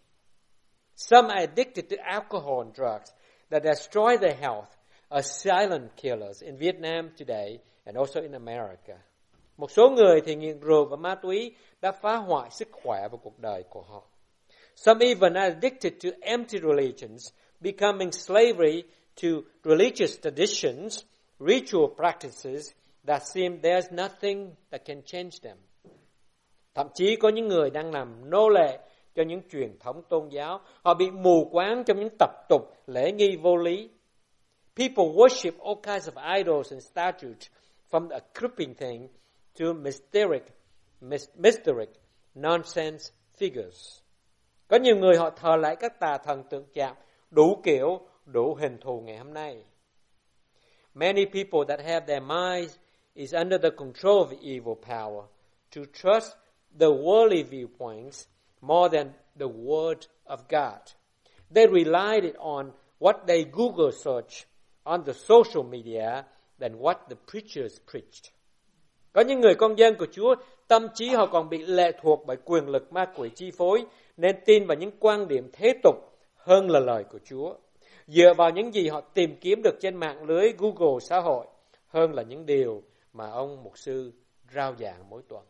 Some 0.96 1.28
are 1.28 1.46
addicted 1.46 1.84
to 1.90 1.96
alcohol 2.04 2.58
and 2.58 2.76
drugs 2.76 3.12
that 3.50 3.62
destroy 3.64 4.16
their 4.20 4.40
health 4.40 4.68
are 5.08 5.28
silent 5.28 5.90
killers 5.96 6.42
in 6.42 6.56
Vietnam 6.56 7.10
today 7.18 7.58
and 7.84 7.96
also 7.96 8.20
in 8.20 8.32
America. 8.32 8.98
Một 9.56 9.70
số 9.70 9.90
người 9.90 10.20
thì 10.24 10.34
nghiện 10.34 10.60
rượu 10.60 10.84
và 10.84 10.96
ma 10.96 11.14
túy 11.14 11.54
đã 11.80 11.92
phá 11.92 12.16
hoại 12.16 12.50
sức 12.50 12.68
khỏe 12.72 13.08
và 13.12 13.18
cuộc 13.22 13.38
đời 13.38 13.62
của 13.70 13.82
họ. 13.82 14.02
Some 14.76 15.06
even 15.06 15.34
are 15.34 15.54
addicted 15.54 15.92
to 16.04 16.10
empty 16.20 16.58
religions, 16.58 17.32
becoming 17.62 18.12
slavery 18.12 18.82
to 19.22 19.28
religious 19.64 20.18
traditions, 20.22 21.04
ritual 21.38 21.88
practices 21.96 22.72
that 23.06 23.22
seem 23.34 23.60
there's 23.60 23.90
nothing 23.90 24.50
that 24.70 24.84
can 24.84 25.02
change 25.02 25.40
them. 25.42 25.56
Thậm 26.74 26.86
chí 26.94 27.16
có 27.16 27.28
những 27.28 27.48
người 27.48 27.70
đang 27.70 27.92
làm 27.92 28.30
nô 28.30 28.48
lệ 28.48 28.78
cho 29.14 29.22
những 29.22 29.40
truyền 29.50 29.78
thống 29.78 30.02
tôn 30.08 30.28
giáo. 30.28 30.60
Họ 30.82 30.94
bị 30.94 31.10
mù 31.10 31.48
quáng 31.52 31.84
trong 31.86 32.00
những 32.00 32.16
tập 32.18 32.30
tục 32.48 32.62
lễ 32.86 33.12
nghi 33.12 33.36
vô 33.36 33.56
lý. 33.56 33.88
People 34.76 35.04
worship 35.04 35.52
all 35.64 35.80
kinds 35.82 36.08
of 36.08 36.36
idols 36.36 36.72
and 36.72 36.82
statues 36.82 37.48
from 37.90 38.08
a 38.08 38.20
creeping 38.40 38.74
thing 38.74 39.08
to 39.60 39.72
mysteric, 39.72 40.42
mysteric, 41.36 41.88
nonsense 42.34 43.12
figures. 43.38 44.02
Có 44.68 44.78
nhiều 44.78 44.96
người 44.96 45.16
họ 45.16 45.30
thờ 45.30 45.56
lại 45.56 45.76
các 45.80 46.00
tà 46.00 46.18
thần 46.24 46.42
tượng 46.50 46.64
chạm 46.74 46.96
đủ 47.32 47.60
kiểu, 47.62 48.00
đủ 48.26 48.54
hình 48.54 48.78
thù 48.80 49.00
ngày 49.00 49.18
hôm 49.18 49.34
nay. 49.34 49.64
Many 50.94 51.24
people 51.24 51.64
that 51.68 51.80
have 51.80 52.06
their 52.06 52.22
minds 52.22 52.76
is 53.14 53.34
under 53.34 53.62
the 53.62 53.70
control 53.70 54.18
of 54.18 54.40
evil 54.40 54.74
power 54.74 55.22
to 55.76 55.80
trust 55.92 56.36
the 56.78 56.86
worldly 56.86 57.42
viewpoints 57.42 58.26
more 58.60 58.88
than 58.88 59.06
the 59.38 59.46
Word 59.46 60.06
of 60.24 60.40
God. 60.48 60.80
They 61.54 61.66
relied 61.66 62.24
it 62.24 62.36
on 62.38 62.70
what 62.98 63.26
they 63.26 63.44
Google 63.44 63.92
search 63.92 64.46
on 64.84 65.04
the 65.04 65.14
social 65.14 65.64
media 65.64 66.24
than 66.60 66.78
what 66.78 66.96
the 67.08 67.16
preachers 67.32 67.80
preached. 67.92 68.32
Có 69.12 69.20
những 69.20 69.40
người 69.40 69.54
con 69.54 69.78
dân 69.78 69.94
của 69.98 70.06
Chúa, 70.12 70.34
tâm 70.68 70.88
trí 70.94 71.08
họ 71.08 71.26
còn 71.26 71.48
bị 71.48 71.58
lệ 71.58 71.92
thuộc 72.02 72.26
bởi 72.26 72.36
quyền 72.44 72.68
lực 72.68 72.92
ma 72.92 73.04
quỷ 73.16 73.30
chi 73.34 73.50
phối, 73.50 73.84
nên 74.16 74.36
tin 74.44 74.66
vào 74.66 74.76
những 74.76 74.90
quan 75.00 75.28
điểm 75.28 75.50
thế 75.52 75.72
tục 75.82 76.11
hơn 76.44 76.70
là 76.70 76.80
lời 76.80 77.04
của 77.04 77.18
Chúa. 77.24 77.54
Dựa 78.06 78.34
vào 78.34 78.50
những 78.50 78.74
gì 78.74 78.88
họ 78.88 79.00
tìm 79.00 79.36
kiếm 79.40 79.62
được 79.62 79.74
trên 79.80 79.96
mạng 79.96 80.24
lưới 80.24 80.52
Google 80.58 81.00
xã 81.00 81.20
hội 81.20 81.46
hơn 81.88 82.14
là 82.14 82.22
những 82.22 82.46
điều 82.46 82.82
mà 83.12 83.30
ông 83.30 83.62
mục 83.62 83.78
sư 83.78 84.12
rao 84.54 84.74
giảng 84.78 85.10
mỗi 85.10 85.22
tuần. 85.28 85.42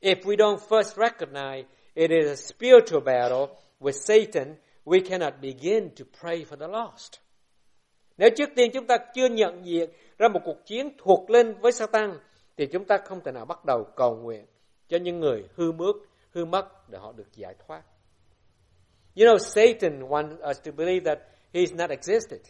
If 0.00 0.16
we 0.22 0.36
don't 0.36 0.58
first 0.68 1.08
recognize 1.08 1.64
it 1.94 2.10
is 2.10 2.26
a 2.26 2.36
spiritual 2.36 3.00
battle 3.04 3.46
with 3.80 3.92
Satan, 3.92 4.54
we 4.84 5.08
cannot 5.08 5.34
begin 5.42 5.88
to 5.88 6.04
pray 6.20 6.44
for 6.44 6.56
the 6.56 6.68
lost. 6.68 7.12
Nếu 8.18 8.30
trước 8.36 8.48
tiên 8.56 8.70
chúng 8.74 8.86
ta 8.86 8.96
chưa 9.14 9.28
nhận 9.28 9.66
diện 9.66 9.90
ra 10.18 10.28
một 10.28 10.40
cuộc 10.44 10.66
chiến 10.66 10.90
thuộc 10.98 11.30
lên 11.30 11.54
với 11.60 11.72
Satan, 11.72 12.18
thì 12.56 12.66
chúng 12.66 12.84
ta 12.84 12.98
không 13.04 13.20
thể 13.24 13.32
nào 13.32 13.44
bắt 13.44 13.64
đầu 13.64 13.84
cầu 13.96 14.16
nguyện 14.16 14.46
cho 14.88 14.98
những 14.98 15.20
người 15.20 15.44
hư 15.54 15.72
mước, 15.72 15.96
hư 16.30 16.44
mất 16.44 16.90
để 16.90 16.98
họ 16.98 17.12
được 17.12 17.32
giải 17.32 17.54
thoát. 17.66 17.82
You 19.14 19.26
know, 19.26 19.36
Satan 19.36 20.08
wants 20.08 20.36
us 20.42 20.58
to 20.60 20.72
believe 20.72 21.04
that 21.04 21.28
he's 21.52 21.72
not 21.74 21.90
existed. 21.90 22.40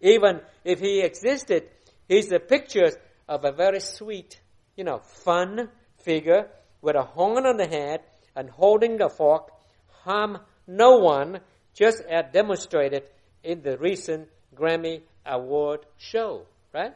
Even 0.00 0.40
if 0.64 0.80
he 0.80 1.00
existed, 1.00 1.68
He's 2.08 2.28
the 2.28 2.40
picture 2.40 2.90
of 3.28 3.44
a 3.44 3.52
very 3.52 3.80
sweet, 3.80 4.40
you 4.76 4.84
know, 4.84 4.98
fun 4.98 5.70
figure 6.02 6.48
with 6.82 6.96
a 6.96 7.02
horn 7.02 7.46
on 7.46 7.56
the 7.56 7.66
head 7.66 8.00
and 8.36 8.50
holding 8.50 9.00
a 9.00 9.08
fork, 9.08 9.50
harm 10.02 10.38
no 10.66 10.98
one, 10.98 11.40
just 11.72 12.02
as 12.02 12.26
demonstrated 12.32 13.04
in 13.42 13.62
the 13.62 13.78
recent 13.78 14.28
Grammy 14.54 15.02
Award 15.24 15.86
show, 15.96 16.46
right? 16.72 16.92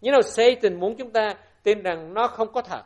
You 0.00 0.12
know, 0.12 0.20
Satan 0.20 0.80
muốn 0.80 0.96
chúng 0.96 1.10
ta 1.10 1.34
tin 1.62 1.82
rằng 1.82 2.14
nó 2.14 2.28
không 2.28 2.52
có 2.52 2.62
thật. 2.62 2.82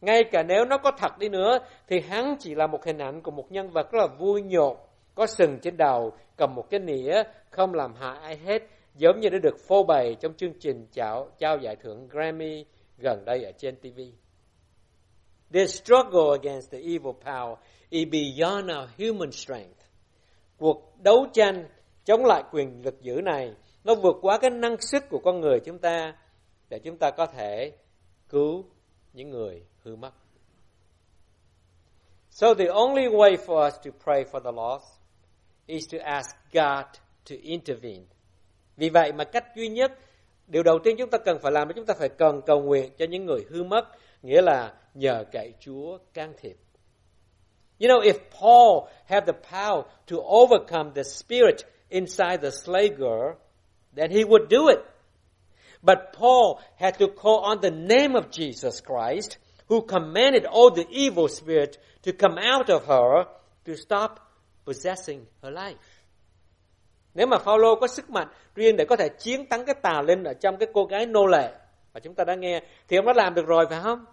Ngay 0.00 0.24
cả 0.24 0.42
nếu 0.42 0.64
nó 0.64 0.78
có 0.78 0.90
thật 0.98 1.18
đi 1.18 1.28
nữa, 1.28 1.58
thì 1.88 2.00
hắn 2.00 2.36
chỉ 2.38 2.54
là 2.54 2.66
một 2.66 2.84
hình 2.84 2.98
ảnh 2.98 3.22
của 3.22 3.30
một 3.30 3.52
nhân 3.52 3.70
vật 3.70 3.92
rất 3.92 3.98
là 4.00 4.06
vui 4.18 4.42
nhộn, 4.42 4.76
có 5.14 5.26
sừng 5.26 5.58
trên 5.62 5.76
đầu, 5.76 6.12
cầm 6.36 6.54
một 6.54 6.70
cái 6.70 6.80
nĩa, 6.80 7.22
không 7.50 7.74
làm 7.74 7.94
hại 7.94 8.18
ai 8.20 8.36
hết, 8.36 8.62
giống 8.94 9.20
như 9.20 9.28
đã 9.28 9.38
được 9.42 9.58
phô 9.68 9.82
bày 9.82 10.16
trong 10.20 10.34
chương 10.34 10.52
trình 10.60 10.86
trao, 10.92 11.28
trao 11.38 11.58
giải 11.58 11.76
thưởng 11.76 12.08
Grammy 12.08 12.64
gần 12.98 13.24
đây 13.24 13.44
ở 13.44 13.52
trên 13.52 13.76
TV. 13.76 14.00
The 15.54 15.66
struggle 15.66 16.38
against 16.42 16.72
the 16.72 16.78
evil 16.78 17.14
power 17.24 17.56
is 17.90 18.08
beyond 18.08 18.70
our 18.70 18.88
human 18.98 19.32
strength. 19.32 19.80
Cuộc 20.58 20.96
đấu 21.02 21.26
tranh 21.32 21.68
chống 22.04 22.24
lại 22.24 22.42
quyền 22.52 22.84
lực 22.84 23.00
dữ 23.00 23.20
này 23.24 23.54
nó 23.84 23.94
vượt 23.94 24.16
quá 24.22 24.38
cái 24.38 24.50
năng 24.50 24.76
sức 24.80 25.04
của 25.10 25.18
con 25.24 25.40
người 25.40 25.60
chúng 25.60 25.78
ta 25.78 26.14
để 26.68 26.78
chúng 26.78 26.96
ta 26.96 27.10
có 27.10 27.26
thể 27.26 27.72
cứu 28.28 28.64
những 29.12 29.30
người 29.30 29.62
hư 29.84 29.96
mất. 29.96 30.10
So 32.30 32.54
the 32.54 32.66
only 32.66 33.08
way 33.08 33.36
for 33.36 33.64
us 33.70 33.74
to 33.84 33.90
pray 34.04 34.24
for 34.24 34.40
the 34.40 34.52
lost 34.52 35.00
is 35.66 35.88
to 35.92 35.98
ask 35.98 36.36
God 36.52 36.84
to 37.24 37.36
intervene 37.42 38.04
vì 38.80 38.88
vậy 38.90 39.12
mà 39.12 39.24
cách 39.24 39.44
duy 39.56 39.68
nhất, 39.68 39.92
điều 40.46 40.62
đầu 40.62 40.78
tiên 40.84 40.96
chúng 40.98 41.10
ta 41.10 41.18
cần 41.18 41.38
phải 41.42 41.52
làm 41.52 41.68
là 41.68 41.74
chúng 41.76 41.86
ta 41.86 41.94
phải 41.98 42.08
cần 42.08 42.40
cầu 42.46 42.60
nguyện 42.60 42.92
cho 42.98 43.06
những 43.06 43.26
người 43.26 43.44
hư 43.50 43.62
mất, 43.62 43.84
nghĩa 44.22 44.42
là 44.42 44.72
nhờ 44.94 45.24
cậy 45.32 45.52
Chúa 45.60 45.98
can 46.14 46.32
thiệp. 46.40 46.56
You 47.80 47.88
know, 47.88 48.00
if 48.00 48.18
Paul 48.40 48.88
had 49.06 49.24
the 49.26 49.32
power 49.50 49.82
to 50.06 50.16
overcome 50.16 50.92
the 50.94 51.02
spirit 51.02 51.56
inside 51.88 52.38
the 52.42 52.50
slave 52.50 52.96
girl, 52.96 53.32
then 53.96 54.10
he 54.10 54.24
would 54.24 54.48
do 54.50 54.68
it. 54.68 54.78
But 55.82 55.98
Paul 56.18 56.60
had 56.76 56.98
to 56.98 57.06
call 57.22 57.40
on 57.44 57.60
the 57.62 57.70
name 57.70 58.14
of 58.14 58.24
Jesus 58.30 58.82
Christ, 58.86 59.38
who 59.70 59.80
commanded 59.86 60.44
all 60.44 60.70
the 60.76 60.84
evil 60.90 61.28
spirit 61.28 61.78
to 62.02 62.12
come 62.18 62.34
out 62.54 62.66
of 62.66 62.80
her 62.86 63.24
to 63.64 63.72
stop 63.74 64.10
possessing 64.66 65.24
her 65.42 65.52
life. 65.52 65.74
Nếu 67.14 67.26
mà 67.26 67.38
Phaolô 67.38 67.80
có 67.80 67.86
sức 67.86 68.10
mạnh 68.10 68.28
riêng 68.54 68.76
để 68.76 68.84
có 68.84 68.96
thể 68.96 69.08
chiến 69.08 69.48
thắng 69.50 69.64
cái 69.64 69.74
tà 69.82 70.02
linh 70.02 70.24
ở 70.24 70.34
trong 70.34 70.56
cái 70.56 70.68
cô 70.74 70.84
gái 70.84 71.06
nô 71.06 71.26
lệ 71.26 71.52
mà 71.94 72.00
chúng 72.00 72.14
ta 72.14 72.24
đã 72.24 72.34
nghe 72.34 72.62
thì 72.88 72.96
ông 72.96 73.06
đã 73.06 73.12
làm 73.16 73.34
được 73.34 73.46
rồi 73.46 73.66
phải 73.70 73.80
không? 73.82 74.04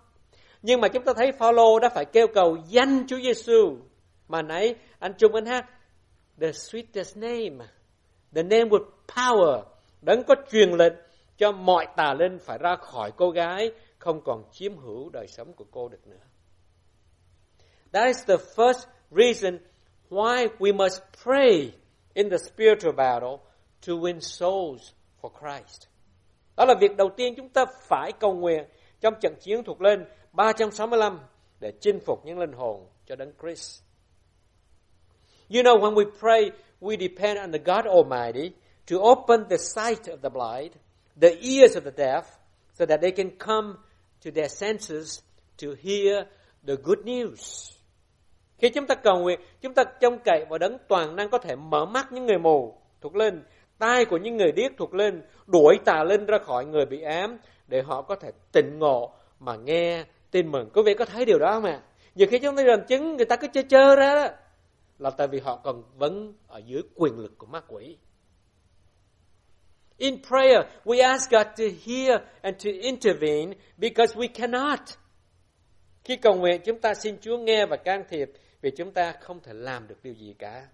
Nhưng 0.62 0.82
mà 0.82 0.88
chúng 0.88 1.04
ta 1.04 1.14
thấy 1.14 1.32
Phaolô 1.32 1.80
đã 1.80 1.90
phải 1.90 2.06
kêu 2.06 2.28
cầu 2.28 2.58
danh 2.68 3.08
Chúa 3.08 3.20
Giêsu 3.20 3.78
Mà 4.28 4.42
nãy 4.42 4.76
anh 5.00 5.14
Trung 5.18 5.36
anh 5.36 5.46
hát 5.46 5.66
the 6.42 6.48
sweetest 6.48 7.16
name, 7.16 7.66
the 8.36 8.44
name 8.44 8.70
with 8.70 8.86
power, 9.08 9.64
đấng 10.02 10.24
có 10.24 10.36
truyền 10.52 10.72
lệnh 10.72 10.94
cho 11.38 11.52
mọi 11.52 11.88
tà 11.96 12.14
linh 12.14 12.40
phải 12.40 12.58
ra 12.58 12.76
khỏi 12.76 13.12
cô 13.18 13.30
gái, 13.30 13.72
không 13.98 14.22
còn 14.22 14.44
chiếm 14.52 14.78
hữu 14.78 15.10
đời 15.10 15.28
sống 15.28 15.54
của 15.54 15.66
cô 15.72 15.90
được 15.90 16.08
nữa. 16.08 16.26
That 17.92 18.08
is 18.08 18.26
the 18.26 18.38
first 18.56 18.88
reason 19.12 19.60
why 20.10 20.48
we 20.60 20.76
must 20.76 21.02
pray 21.24 21.72
in 22.14 22.30
the 22.30 22.38
spiritual 22.38 22.96
battle 22.96 23.38
to 23.88 23.94
win 23.94 24.20
souls 24.20 24.92
for 25.22 25.30
Christ. 25.40 25.88
Đó 26.58 26.66
là 26.66 26.76
việc 26.82 26.98
đầu 26.98 27.10
tiên 27.18 27.34
chúng 27.38 27.50
ta 27.50 27.66
phải 27.82 28.12
cầu 28.12 28.34
nguyện 28.34 28.66
trong 29.02 29.14
trận 29.22 29.36
chiến 29.40 29.64
thuộc 29.64 29.82
lên 29.82 30.06
365 30.32 31.20
để 31.60 31.72
chinh 31.82 32.00
phục 32.00 32.26
những 32.26 32.40
linh 32.40 32.52
hồn 32.52 32.88
cho 33.06 33.16
đấng 33.16 33.32
Christ. 33.42 33.82
You 35.50 35.64
know, 35.64 35.80
when 35.80 35.94
we 35.94 36.06
pray, 36.20 36.52
we 36.82 36.98
depend 36.98 37.40
on 37.40 37.52
the 37.52 37.60
God 37.60 37.86
Almighty 37.86 38.52
to 38.92 38.98
open 38.98 39.48
the 39.50 39.58
sight 39.58 40.08
of 40.08 40.22
the 40.22 40.30
blind, 40.30 40.72
the 41.22 41.36
ears 41.42 41.76
of 41.76 41.84
the 41.84 41.92
deaf, 41.92 42.24
so 42.74 42.86
that 42.86 43.02
they 43.02 43.12
can 43.12 43.30
come 43.38 43.78
to 44.26 44.32
their 44.36 44.52
senses 44.52 45.20
to 45.62 45.68
hear 45.84 46.26
the 46.68 46.74
good 46.84 47.00
news. 47.00 47.72
Khi 48.58 48.70
chúng 48.70 48.88
ta 48.88 48.96
cầu 48.96 49.20
nguyện, 49.20 49.40
chúng 49.62 49.74
ta 49.74 49.84
trông 49.84 50.20
cậy 50.26 50.46
vào 50.50 50.60
đấng 50.60 50.78
toàn 50.88 51.16
năng 51.16 51.30
có 51.30 51.38
thể 51.38 51.56
mở 51.56 51.86
mắt 51.86 52.12
những 52.12 52.26
người 52.26 52.38
mù 52.38 52.82
thuộc 53.02 53.16
linh, 53.16 53.44
tai 53.78 54.06
của 54.06 54.18
những 54.18 54.38
người 54.38 54.52
điếc 54.52 54.72
thuộc 54.78 54.94
linh, 54.94 55.22
đuổi 55.48 55.78
tà 55.86 56.04
linh 56.04 56.26
ra 56.26 56.38
khỏi 56.38 56.66
người 56.66 56.86
bị 56.86 57.02
ám 57.02 57.38
để 57.68 57.82
họ 57.82 58.02
có 58.02 58.16
thể 58.16 58.32
tỉnh 58.52 58.80
ngộ 58.80 59.14
mà 59.40 59.56
nghe 59.56 60.06
tin 60.32 60.52
mừng. 60.52 60.70
Quý 60.74 60.82
vị 60.86 60.94
có 60.94 61.06
thấy 61.06 61.26
điều 61.26 61.40
đó 61.40 61.52
không 61.54 61.66
ạ? 61.66 61.82
Nhiều 62.16 62.28
khi 62.32 62.40
chúng 62.40 62.56
ta 62.56 62.64
làm 62.64 62.86
chứng 62.88 63.18
người 63.18 63.26
ta 63.26 63.36
cứ 63.36 63.48
chơi 63.54 63.64
chơi 63.64 63.96
ra 63.96 64.16
đó 64.16 64.28
là 65.00 65.10
tại 65.10 65.28
vì 65.28 65.40
họ 65.40 65.56
còn 65.64 65.84
vẫn 65.98 66.34
ở 66.48 66.62
dưới 66.66 66.82
quyền 66.96 67.20
lực 67.20 67.38
của 67.38 67.46
ma 67.46 67.62
quỷ. 67.68 67.98
In 69.98 70.20
prayer, 70.22 70.68
we 70.86 71.02
ask 71.02 71.32
God 71.32 71.56
to 71.56 71.70
hear 71.70 72.22
and 72.44 72.60
to 72.60 72.70
intervene 72.70 73.56
because 73.80 74.16
we 74.16 74.28
cannot. 74.28 74.98
Khi 76.04 76.16
cầu 76.16 76.36
nguyện, 76.36 76.62
chúng 76.66 76.80
ta 76.80 76.94
xin 76.94 77.18
Chúa 77.22 77.38
nghe 77.38 77.66
và 77.66 77.78
can 77.78 78.04
thiệp 78.10 78.32
vì 78.62 78.72
chúng 78.72 78.92
ta 78.92 79.14
không 79.22 79.40
thể 79.44 79.54
làm 79.54 79.88
được 79.88 80.04
điều 80.04 80.14
gì 80.14 80.36
cả. 80.40 80.68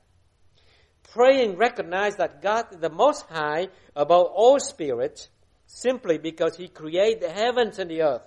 Praying 1.14 1.58
recognize 1.58 2.18
that 2.18 2.32
God 2.42 2.66
is 2.72 2.82
the 2.82 2.90
most 2.90 3.26
high 3.30 3.68
above 3.94 4.28
all 4.36 4.60
spirits 4.60 5.30
simply 5.68 6.18
because 6.18 6.58
he 6.58 6.68
created 6.68 7.22
the 7.22 7.30
heavens 7.30 7.80
and 7.80 7.90
the 7.90 8.02
earth. 8.02 8.24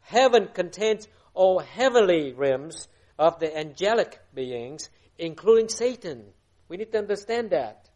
Heaven 0.00 0.48
contains 0.54 1.08
all 1.34 1.58
heavenly 1.58 2.32
realms 2.32 2.88
of 3.16 3.38
the 3.40 3.56
angelic 3.56 4.20
beings, 4.34 4.88
including 5.18 5.68
Satan. 5.68 6.32
We 6.68 6.76
need 6.76 6.92
to 6.92 6.98
understand 6.98 7.50
that. 7.50 7.87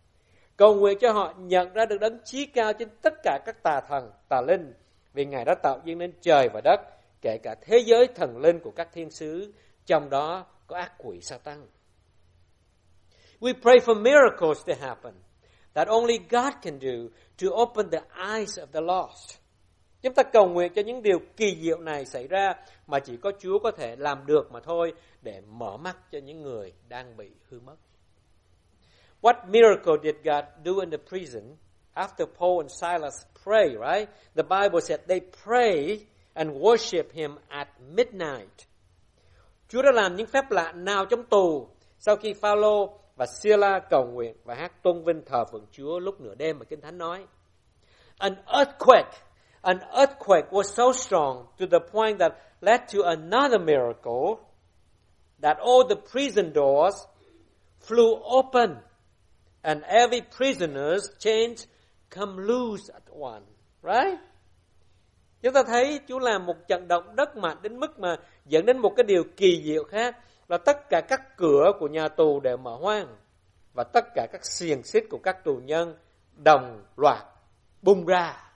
Cầu 0.57 0.75
nguyện 0.75 0.99
cho 1.01 1.13
họ 1.13 1.35
nhận 1.39 1.73
ra 1.73 1.87
được 1.87 1.99
đấng 2.01 2.19
chí 2.25 2.47
cao 2.47 2.73
trên 2.73 2.89
tất 3.03 3.15
cả 3.23 3.39
các 3.47 3.63
tà 3.63 3.81
thần, 3.89 4.11
tà 4.29 4.41
linh, 4.41 4.73
vì 5.13 5.25
Ngài 5.25 5.45
đã 5.45 5.55
tạo 5.63 5.81
dựng 5.85 5.99
nên 5.99 6.13
trời 6.21 6.49
và 6.53 6.61
đất, 6.65 6.81
kể 7.21 7.39
cả 7.43 7.55
thế 7.61 7.79
giới 7.79 8.07
thần 8.15 8.39
linh 8.39 8.61
của 8.61 8.71
các 8.71 8.89
thiên 8.93 9.11
sứ, 9.11 9.53
trong 9.87 10.11
đó 10.11 10.47
có 10.67 10.77
ác 10.77 10.93
quỷ 10.99 11.21
sa 11.21 11.39
tăng. 11.39 11.67
We 13.41 13.53
pray 13.63 13.79
for 13.79 14.03
miracles 14.03 14.67
to 14.67 14.75
happen 14.81 15.15
that 15.75 15.89
only 15.89 16.19
God 16.31 16.53
can 16.63 16.79
do 16.79 16.91
to 17.43 17.63
open 17.63 17.91
the 17.91 18.01
eyes 18.33 18.59
of 18.59 18.67
the 18.73 18.81
lost. 18.81 19.39
Chúng 20.03 20.15
ta 20.15 20.23
cầu 20.23 20.49
nguyện 20.49 20.73
cho 20.75 20.83
những 20.83 21.03
điều 21.03 21.19
kỳ 21.37 21.57
diệu 21.63 21.81
này 21.81 22.05
xảy 22.05 22.29
ra 22.29 22.55
mà 22.87 22.99
chỉ 22.99 23.17
có 23.17 23.33
Chúa 23.41 23.59
có 23.59 23.71
thể 23.71 23.97
làm 23.97 24.27
được 24.27 24.53
mà 24.53 24.61
thôi 24.61 24.93
để 25.23 25.41
mở 25.41 25.77
mắt 25.77 25.97
cho 26.13 26.19
những 26.19 26.43
người 26.43 26.73
đang 26.89 27.17
bị 27.17 27.31
hư 27.49 27.61
mất. 27.61 27.77
What 29.23 29.49
miracle 29.49 29.97
did 30.03 30.17
God 30.25 30.45
do 30.65 30.81
in 30.81 30.91
the 30.91 30.99
prison 30.99 31.57
after 31.95 32.27
Paul 32.27 32.61
and 32.61 32.71
Silas 32.71 33.25
pray, 33.45 33.77
right? 33.77 34.09
The 34.35 34.43
Bible 34.43 34.81
said 34.81 35.07
they 35.07 35.21
pray 35.21 36.07
and 36.35 36.55
worship 36.55 37.13
him 37.13 37.39
at 37.49 37.69
midnight. 37.95 38.67
Chúa 39.69 39.83
đã 39.83 39.91
làm 39.93 40.17
những 40.17 40.27
phép 40.27 40.51
lạ 40.51 40.73
nào 40.73 41.07
trong 41.07 41.25
tù 41.25 41.69
sau 41.99 42.17
khi 42.17 42.33
Phaolô 42.33 42.99
và 43.17 43.27
Sila 43.27 43.79
cầu 43.91 44.05
nguyện 44.05 44.37
và 44.45 44.55
hát 44.55 44.83
tôn 44.83 45.05
vinh 45.05 45.23
thờ 45.27 45.45
phượng 45.53 45.67
Chúa 45.73 45.99
lúc 45.99 46.21
nửa 46.21 46.35
đêm 46.35 46.59
mà 46.59 46.65
Kinh 46.65 46.81
Thánh 46.81 46.99
nói. 46.99 47.27
An 48.19 48.35
earthquake, 48.47 49.11
an 49.63 49.79
earthquake 49.79 50.51
was 50.51 50.63
so 50.63 50.93
strong 50.93 51.47
to 51.59 51.67
the 51.71 51.79
point 51.93 52.19
that 52.19 52.33
led 52.61 52.81
to 52.95 53.03
another 53.03 53.59
miracle 53.59 54.37
that 55.43 55.59
all 55.59 55.89
the 55.89 55.97
prison 56.13 56.53
doors 56.55 56.95
flew 57.81 58.21
open 58.39 58.77
and 59.63 59.83
every 59.83 60.21
prisoner's 60.39 61.03
chains 61.19 61.67
come 62.11 62.43
loose 62.43 62.93
at 62.95 63.03
once. 63.11 63.47
Right? 63.83 64.19
Chúng 65.43 65.53
ta 65.53 65.63
thấy 65.63 66.01
Chúa 66.09 66.19
làm 66.19 66.47
một 66.47 66.69
trận 66.69 66.89
động 66.89 67.17
đất 67.17 67.37
mạnh 67.37 67.57
đến 67.63 67.81
mức 67.81 67.99
mà 67.99 68.17
dẫn 68.47 68.67
đến 68.67 68.79
một 68.79 68.93
cái 68.97 69.05
điều 69.05 69.25
kỳ 69.37 69.63
diệu 69.65 69.85
khác 69.85 70.17
là 70.49 70.59
tất 70.59 70.89
cả 70.91 71.01
các 71.09 71.37
cửa 71.37 71.73
của 71.79 71.89
nhà 71.89 72.09
tù 72.09 72.41
đều 72.41 72.57
mở 72.57 72.77
hoang 72.81 73.17
và 73.75 73.85
tất 73.85 74.05
cả 74.15 74.27
các 74.33 74.47
xiềng 74.47 74.83
xích 74.83 75.05
của 75.11 75.19
các 75.23 75.45
tù 75.45 75.57
nhân 75.57 75.97
đồng 76.37 76.85
loạt 76.97 77.25
bung 77.83 78.07
ra. 78.07 78.53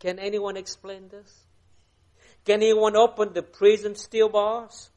Can 0.00 0.16
anyone 0.16 0.60
explain 0.60 1.08
this? 1.08 1.44
Can 2.44 2.60
anyone 2.60 2.98
open 2.98 3.34
the 3.34 3.40
prison 3.58 3.94
steel 3.94 4.28
bars? 4.28 4.90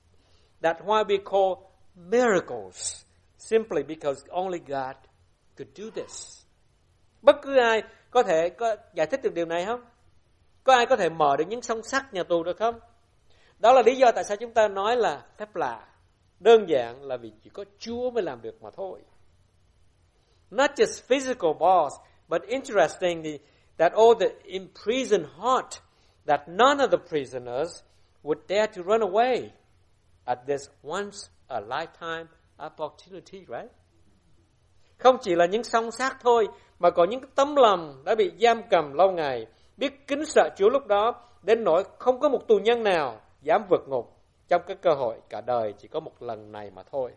That's 0.62 0.82
why 0.86 1.04
we 1.04 1.18
call 1.18 1.72
miracles, 1.96 3.06
simply 3.40 3.84
because 3.84 4.26
only 4.30 4.60
God 4.60 4.96
could 5.58 5.70
do 5.76 5.86
this. 5.96 6.46
Bất 7.22 7.36
cứ 7.42 7.58
ai 7.58 7.84
có 8.12 8.24
thể 8.24 8.50
có 8.50 8.76
giải 8.94 9.08
thích 9.08 9.22
được 9.24 9.34
điều 9.34 9.46
này 9.46 9.66
không? 9.66 9.82
Có 10.64 10.76
ai 10.76 10.86
có 10.86 10.96
thể 10.96 11.10
mở 11.10 11.38
được 11.38 11.46
những 11.48 11.62
song 11.62 11.84
sắt 11.84 12.14
nhà 12.14 12.24
tù 12.24 12.44
được 12.44 12.58
không? 12.58 12.80
Đó 13.60 13.74
là 13.74 13.82
lý 13.82 13.96
do 13.96 14.12
tại 14.12 14.24
sao 14.24 14.38
chúng 14.38 14.54
ta 14.54 14.68
nói 14.68 14.98
là 14.98 15.26
phép 15.38 15.56
lạ. 15.56 15.88
Đơn 16.40 16.66
giản 16.70 17.04
là 17.04 17.18
vì 17.18 17.32
chỉ 17.44 17.50
có 17.50 17.66
Chúa 17.80 18.12
mới 18.12 18.24
làm 18.24 18.42
được 18.42 18.64
mà 18.64 18.70
thôi. 18.76 19.02
Not 20.52 20.72
just 20.76 21.04
physical 21.08 21.54
bars, 21.60 21.94
but 22.28 22.42
interestingly, 22.48 23.40
that 23.78 23.94
all 23.94 24.14
the 24.20 24.30
imprisoned 24.44 25.26
heart, 25.38 25.82
that 26.26 26.48
none 26.48 26.78
of 26.78 26.88
the 26.88 26.98
prisoners 27.10 27.84
would 28.24 28.40
dare 28.50 28.68
to 28.68 28.84
run 28.84 29.02
away 29.02 29.50
at 30.26 30.40
this 30.48 30.70
once 30.84 31.30
a 31.48 31.60
lifetime 31.60 32.26
À, 32.60 32.66
opportunity, 32.66 33.40
right? 33.40 33.72
Không 34.98 35.18
chỉ 35.22 35.36
là 35.36 35.46
những 35.46 35.64
song 35.64 35.92
xác 35.92 36.18
thôi, 36.22 36.48
mà 36.80 36.90
có 36.90 37.06
những 37.10 37.22
tấm 37.36 37.56
lòng 37.56 38.02
đã 38.06 38.16
bị 38.16 38.32
giam 38.40 38.62
cầm 38.70 38.94
lâu 38.94 39.12
ngày, 39.12 39.48
biết 39.78 40.08
kính 40.08 40.26
sợ 40.26 40.50
Chúa 40.58 40.70
lúc 40.70 40.88
đó, 40.88 41.30
đến 41.44 41.64
nỗi 41.64 41.84
không 42.00 42.20
có 42.20 42.30
một 42.30 42.48
tù 42.48 42.60
nhân 42.60 42.84
nào 42.84 43.22
dám 43.42 43.62
vượt 43.70 43.88
ngục 43.88 44.18
trong 44.48 44.62
cái 44.68 44.78
cơ 44.82 44.94
hội 44.94 45.16
cả 45.30 45.42
đời 45.42 45.74
chỉ 45.78 45.88
có 45.88 46.00
một 46.00 46.22
lần 46.22 46.52
này 46.52 46.72
mà 46.72 46.84
thôi. 46.92 47.12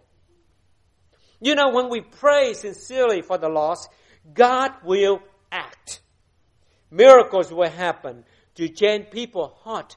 You 1.40 1.54
know, 1.54 1.72
when 1.72 1.88
we 1.88 2.00
pray 2.20 2.54
sincerely 2.54 3.20
for 3.20 3.38
the 3.38 3.48
lost, 3.48 3.90
God 4.24 4.70
will 4.84 5.18
act. 5.48 6.00
Miracles 6.90 7.52
will 7.52 7.70
happen 7.70 8.22
to 8.58 8.64
change 8.76 9.04
people's 9.12 9.54
heart, 9.64 9.88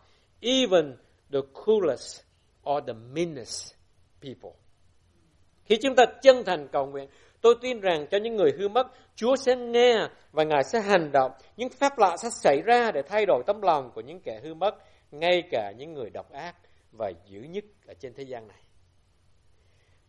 even 0.42 0.98
the 1.32 1.40
coolest 1.66 2.24
or 2.70 2.84
the 2.88 2.94
meanest 2.94 3.76
people. 4.22 4.65
Khi 5.66 5.76
chúng 5.82 5.96
ta 5.96 6.06
chân 6.22 6.44
thành 6.46 6.68
cầu 6.72 6.86
nguyện, 6.86 7.10
tôi 7.42 7.56
tin 7.62 7.80
rằng 7.80 8.08
cho 8.12 8.18
những 8.18 8.36
người 8.36 8.52
hư 8.58 8.68
mất, 8.68 8.88
Chúa 9.16 9.36
sẽ 9.36 9.56
nghe 9.56 10.08
và 10.32 10.44
Ngài 10.44 10.64
sẽ 10.64 10.82
hành 10.82 11.12
động. 11.12 11.32
Những 11.58 11.70
phép 11.70 11.98
lạ 11.98 12.16
sẽ 12.18 12.30
xảy 12.44 12.62
ra 12.62 12.92
để 12.92 13.02
thay 13.02 13.26
đổi 13.26 13.44
tấm 13.48 13.62
lòng 13.62 13.92
của 13.96 14.02
những 14.02 14.20
kẻ 14.20 14.40
hư 14.44 14.54
mất 14.54 14.76
ngay 15.12 15.44
cả 15.52 15.72
những 15.78 15.94
người 15.94 16.10
độc 16.10 16.32
ác 16.32 16.56
và 16.92 17.12
dữ 17.26 17.40
nhất 17.40 17.64
ở 17.88 17.94
trên 18.00 18.14
thế 18.14 18.24
gian 18.24 18.48
này. 18.48 18.58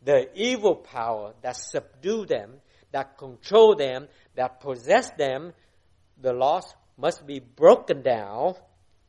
The 0.07 0.25
evil 0.35 0.85
power 0.95 1.33
that 1.42 1.57
subdue 1.57 2.25
them, 2.29 2.59
that 2.92 3.07
control 3.19 3.79
them, 3.79 4.07
that 4.37 4.53
possess 4.64 5.09
them, 5.19 5.51
the 6.23 6.33
lost 6.33 6.77
must 6.97 7.27
be 7.27 7.35
broken 7.57 8.03
down, 8.03 8.53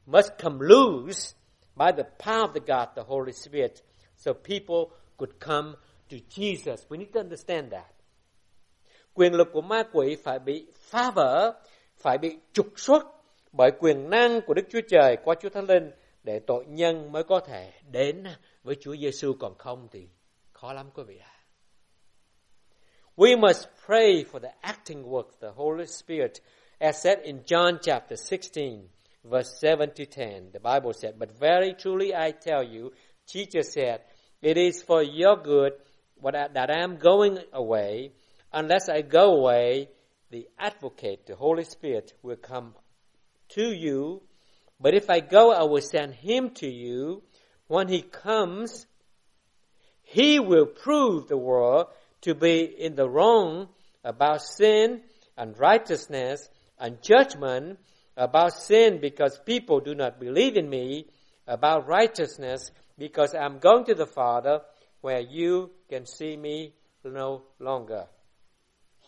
must 0.05 0.29
come 0.43 0.57
loose 0.59 1.35
by 1.75 1.91
the 1.97 2.03
power 2.19 2.47
of 2.47 2.53
the 2.53 2.59
God, 2.59 2.95
the 2.95 3.03
Holy 3.07 3.31
Spirit, 3.31 3.71
so 4.15 4.33
people 4.33 4.97
could 5.17 5.39
come 5.39 5.75
to 6.09 6.17
Jesus. 6.29 6.77
We 6.89 6.97
need 6.97 7.13
to 7.13 7.19
understand 7.19 7.71
that. 7.71 7.93
Quyền 9.13 9.33
lực 9.33 9.47
của 9.53 9.61
ma 9.61 9.83
quỷ 9.93 10.15
phải 10.23 10.39
bị 10.39 10.67
phá 10.75 11.11
vỡ, 11.11 11.53
phải 11.97 12.17
bị 12.17 12.37
trục 12.53 12.67
xuất 12.75 13.03
bởi 13.51 13.71
quyền 13.79 14.09
năng 14.09 14.41
của 14.41 14.53
Đức 14.53 14.61
Chúa 14.69 14.81
Trời 14.89 15.17
qua 15.23 15.35
Chúa 15.41 15.49
Thánh 15.49 15.65
Linh 15.65 15.91
để 16.23 16.39
tội 16.39 16.65
nhân 16.67 17.11
mới 17.11 17.23
có 17.23 17.39
thể 17.39 17.71
đến 17.91 18.23
với 18.63 18.75
Chúa 18.81 18.95
Giêsu 18.95 19.33
còn 19.39 19.53
không 19.57 19.87
thì 19.91 20.07
khó 20.51 20.73
lắm 20.73 20.89
quý 20.93 21.03
vị 21.03 21.17
ạ. 21.17 21.33
We 23.15 23.39
must 23.39 23.67
pray 23.85 24.25
for 24.31 24.39
the 24.39 24.53
acting 24.61 25.03
work 25.03 25.25
of 25.25 25.41
the 25.41 25.49
Holy 25.55 25.85
Spirit 25.85 26.31
as 26.79 27.03
said 27.03 27.19
in 27.19 27.39
John 27.45 27.77
chapter 27.81 28.31
16 28.31 28.87
verse 29.29 29.49
7 29.59 29.91
to 29.95 30.05
10. 30.05 30.51
The 30.53 30.59
Bible 30.59 30.93
said, 30.93 31.19
But 31.19 31.39
very 31.39 31.73
truly 31.77 32.13
I 32.13 32.31
tell 32.31 32.63
you, 32.63 32.91
teacher 33.27 33.63
said, 33.63 34.01
It 34.41 34.57
is 34.57 34.83
for 34.83 35.01
your 35.03 35.37
good 35.37 35.73
that 36.23 36.69
I 36.69 36.83
am 36.83 36.97
going 36.97 37.39
away. 37.53 38.11
Unless 38.53 38.89
I 38.89 39.01
go 39.01 39.35
away, 39.35 39.89
the 40.31 40.47
advocate, 40.57 41.25
the 41.25 41.35
Holy 41.35 41.63
Spirit, 41.63 42.13
will 42.21 42.35
come 42.35 42.73
to 43.49 43.73
you. 43.73 44.21
But 44.79 44.93
if 44.93 45.09
I 45.09 45.19
go, 45.19 45.51
I 45.51 45.63
will 45.63 45.81
send 45.81 46.13
him 46.15 46.51
to 46.55 46.67
you. 46.67 47.23
When 47.67 47.87
he 47.87 48.01
comes, 48.01 48.85
he 50.03 50.39
will 50.39 50.65
prove 50.65 51.27
the 51.27 51.37
world 51.37 51.87
to 52.21 52.33
be 52.33 52.61
in 52.63 52.95
the 52.95 53.09
wrong 53.09 53.69
about 54.03 54.41
sin 54.41 55.01
and 55.37 55.57
righteousness 55.59 56.49
and 56.79 57.01
judgment 57.01 57.79
about 58.15 58.53
sin 58.53 58.99
because 58.99 59.39
people 59.45 59.79
do 59.79 59.93
not 59.93 60.19
believe 60.19 60.57
in 60.57 60.69
me, 60.69 61.05
about 61.47 61.87
righteousness 61.87 62.71
because 62.97 63.35
I'm 63.35 63.59
going 63.59 63.85
to 63.85 63.95
the 63.95 64.07
Father 64.07 64.61
where 65.07 65.21
you 65.21 65.67
can 65.89 66.05
see 66.05 66.37
me 66.37 66.69
no 67.03 67.39
longer. 67.59 68.01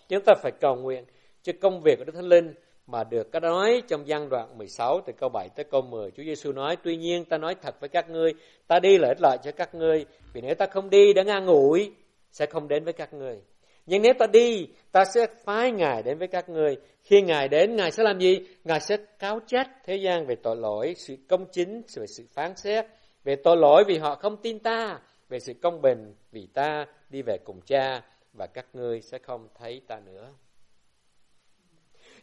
Chúng 0.09 0.23
ta 0.25 0.33
phải 0.41 0.51
cầu 0.61 0.75
nguyện 0.75 1.05
cho 1.43 1.53
công 1.61 1.81
việc 1.81 1.97
của 1.97 2.03
Đức 2.03 2.13
Thánh 2.15 2.29
Linh 2.29 2.53
mà 2.87 3.03
được 3.03 3.31
có 3.31 3.39
nói 3.39 3.81
trong 3.87 4.07
gian 4.07 4.29
đoạn 4.29 4.57
16 4.57 5.01
từ 5.05 5.13
câu 5.13 5.29
7 5.29 5.49
tới 5.55 5.65
câu 5.71 5.81
10. 5.81 6.11
Chúa 6.11 6.23
Giêsu 6.23 6.51
nói, 6.51 6.77
tuy 6.83 6.97
nhiên 6.97 7.25
ta 7.25 7.37
nói 7.37 7.55
thật 7.61 7.75
với 7.79 7.89
các 7.89 8.09
ngươi, 8.09 8.33
ta 8.67 8.79
đi 8.79 8.97
lợi 8.97 9.13
lợi 9.19 9.37
cho 9.43 9.51
các 9.51 9.75
ngươi, 9.75 10.05
vì 10.33 10.41
nếu 10.41 10.55
ta 10.55 10.65
không 10.65 10.89
đi 10.89 11.13
đã 11.13 11.23
ngang 11.23 11.45
ngủi, 11.45 11.91
sẽ 12.31 12.45
không 12.45 12.67
đến 12.67 12.83
với 12.83 12.93
các 12.93 13.13
ngươi. 13.13 13.41
Nhưng 13.85 14.01
nếu 14.01 14.13
ta 14.19 14.27
đi, 14.27 14.67
ta 14.91 15.05
sẽ 15.05 15.27
phái 15.45 15.71
Ngài 15.71 16.03
đến 16.03 16.17
với 16.17 16.27
các 16.27 16.49
ngươi. 16.49 16.77
Khi 17.03 17.21
Ngài 17.21 17.47
đến, 17.47 17.75
Ngài 17.75 17.91
sẽ 17.91 18.03
làm 18.03 18.19
gì? 18.19 18.47
Ngài 18.63 18.79
sẽ 18.79 18.97
cáo 19.19 19.39
trách 19.47 19.69
thế 19.85 19.95
gian 19.95 20.25
về 20.25 20.35
tội 20.35 20.55
lỗi, 20.55 20.93
sự 20.97 21.15
công 21.29 21.45
chính, 21.51 21.81
về 21.95 22.07
sự 22.07 22.23
phán 22.33 22.55
xét, 22.55 22.85
về 23.23 23.35
tội 23.35 23.57
lỗi 23.57 23.83
vì 23.87 23.97
họ 23.97 24.15
không 24.15 24.37
tin 24.37 24.59
ta, 24.59 24.99
về 25.29 25.39
sự 25.39 25.53
công 25.61 25.81
bình 25.81 26.15
vì 26.31 26.47
ta 26.53 26.85
đi 27.09 27.21
về 27.21 27.37
cùng 27.45 27.61
cha 27.61 28.01
và 28.33 28.47
các 28.47 28.65
ngươi 28.73 29.01
sẽ 29.01 29.17
không 29.17 29.47
thấy 29.55 29.81
ta 29.87 29.99
nữa. 29.99 30.33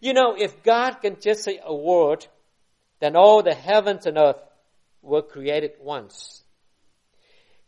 You 0.03 0.13
know, 0.13 0.37
if 0.37 0.49
God 0.65 0.95
can 1.03 1.15
just 1.15 1.43
say 1.43 1.57
a 1.57 1.71
word, 1.71 2.29
then 3.01 3.13
all 3.13 3.43
the 3.45 3.55
heavens 3.55 4.07
and 4.07 4.17
earth 4.17 4.41
were 5.03 5.23
created 5.33 5.71
once. 5.85 6.45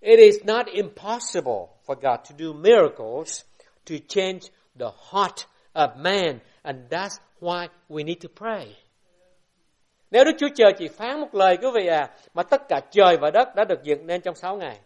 It 0.00 0.18
is 0.18 0.44
not 0.44 0.66
impossible 0.66 1.68
for 1.86 1.94
God 1.94 2.24
to 2.30 2.36
do 2.38 2.52
miracles 2.52 3.44
to 3.86 3.94
change 4.08 4.50
the 4.78 4.90
heart 5.12 5.46
of 5.74 5.96
man, 5.96 6.40
and 6.62 6.88
that's 6.90 7.18
why 7.40 7.68
we 7.88 8.04
need 8.04 8.20
to 8.22 8.28
pray. 8.36 8.76
Nếu 10.10 10.24
Đức 10.24 10.32
Chúa 10.38 10.48
Trời 10.54 10.72
chỉ 10.78 10.88
phán 10.88 11.20
một 11.20 11.34
lời 11.34 11.56
quý 11.62 11.68
vị 11.74 11.86
à, 11.86 12.10
mà 12.34 12.42
tất 12.42 12.62
cả 12.68 12.80
trời 12.90 13.16
và 13.20 13.30
đất 13.30 13.48
đã 13.56 13.64
được 13.64 13.82
dựng 13.82 14.06
nên 14.06 14.20
trong 14.20 14.34
sáu 14.34 14.56
ngày, 14.56 14.80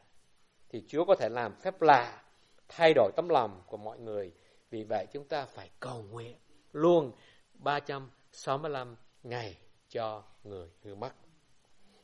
thì 0.72 0.82
Chúa 0.88 1.04
có 1.04 1.14
thể 1.14 1.28
làm 1.28 1.54
phép 1.60 1.82
lạ, 1.82 2.22
thay 2.68 2.92
đổi 2.94 3.12
tấm 3.16 3.28
lòng 3.28 3.62
của 3.66 3.76
mọi 3.76 3.98
người. 3.98 4.32
Vì 4.70 4.84
vậy 4.84 5.06
chúng 5.12 5.24
ta 5.24 5.44
phải 5.44 5.70
cầu 5.80 6.04
nguyện 6.10 6.36
luôn 6.72 7.12
365 7.54 8.96
ngày 9.22 9.56
cho 9.88 10.22
người 10.44 10.68
hư 10.82 10.94
mất. 10.94 11.12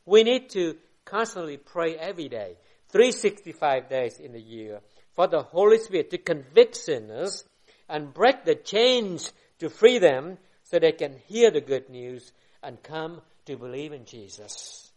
We 0.06 0.24
need 0.24 0.42
to 0.54 0.60
constantly 1.04 1.56
pray 1.72 1.96
every 1.96 2.28
day, 2.28 2.54
365 2.92 3.88
days 3.90 4.20
in 4.20 4.32
a 4.32 4.44
year, 4.50 4.82
for 5.16 5.26
the 5.26 5.48
Holy 5.50 5.78
Spirit 5.78 6.06
to 6.10 6.18
convict 6.26 6.74
sinners 6.74 7.44
and 7.86 8.14
break 8.14 8.34
the 8.46 8.54
chains 8.64 9.30
to 9.60 9.68
free 9.68 9.98
them 9.98 10.36
so 10.64 10.78
they 10.78 10.92
can 10.98 11.12
hear 11.28 11.52
the 11.54 11.60
good 11.60 11.90
news 11.90 12.32
and 12.60 12.78
come 12.82 13.20
to 13.46 13.54
believe 13.56 13.92
in 13.92 14.04
Jesus. 14.04 14.88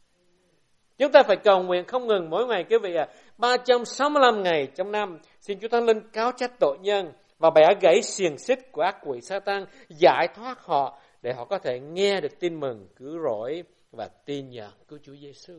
Chúng 0.97 1.11
ta 1.11 1.23
phải 1.23 1.37
cầu 1.43 1.63
nguyện 1.63 1.85
không 1.87 2.07
ngừng 2.07 2.29
mỗi 2.29 2.47
ngày 2.47 2.65
quý 2.69 2.77
vị 2.83 2.95
ạ. 2.95 3.07
À. 3.09 3.13
365 3.41 4.43
ngày 4.43 4.67
trong 4.75 4.91
năm, 4.91 5.17
xin 5.39 5.59
Chúa 5.59 5.67
Thánh 5.67 5.85
Linh 5.85 6.09
cáo 6.13 6.31
trách 6.31 6.59
tội 6.59 6.77
nhân 6.81 7.11
và 7.39 7.49
bẻ 7.49 7.65
gãy 7.81 8.01
xiềng 8.01 8.37
xích 8.37 8.71
của 8.71 8.81
ác 8.81 8.97
quỷ 9.03 9.21
Satan, 9.21 9.65
giải 9.89 10.27
thoát 10.35 10.59
họ 10.59 10.99
để 11.21 11.33
họ 11.33 11.45
có 11.45 11.57
thể 11.57 11.79
nghe 11.79 12.21
được 12.21 12.39
tin 12.39 12.59
mừng, 12.59 12.87
cứu 12.95 13.19
rỗi 13.23 13.63
và 13.91 14.07
tin 14.25 14.49
nhận 14.49 14.71
cứu 14.87 14.99
Chúa 15.03 15.15
Giêsu. 15.15 15.53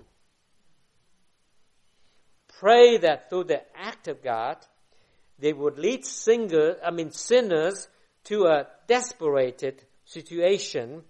Pray 2.61 2.99
that 3.03 3.21
through 3.31 3.49
the 3.49 3.65
act 3.73 4.09
of 4.09 4.15
God, 4.23 4.57
they 5.41 5.53
would 5.53 5.77
lead 5.77 6.01
singer, 6.05 6.77
I 6.83 6.91
mean 6.91 7.11
sinners 7.11 7.89
to 8.31 8.37
a 8.37 8.65
desperate 8.89 9.77
situation 10.07 11.01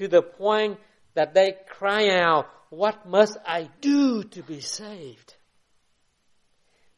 to 0.00 0.06
the 0.10 0.20
point 0.38 0.78
that 1.14 1.28
they 1.34 1.50
cry 1.78 2.08
out, 2.26 2.44
What 2.70 3.06
must 3.06 3.36
I 3.44 3.68
do 3.82 4.22
to 4.22 4.42
be 4.48 4.60
saved? 4.60 5.41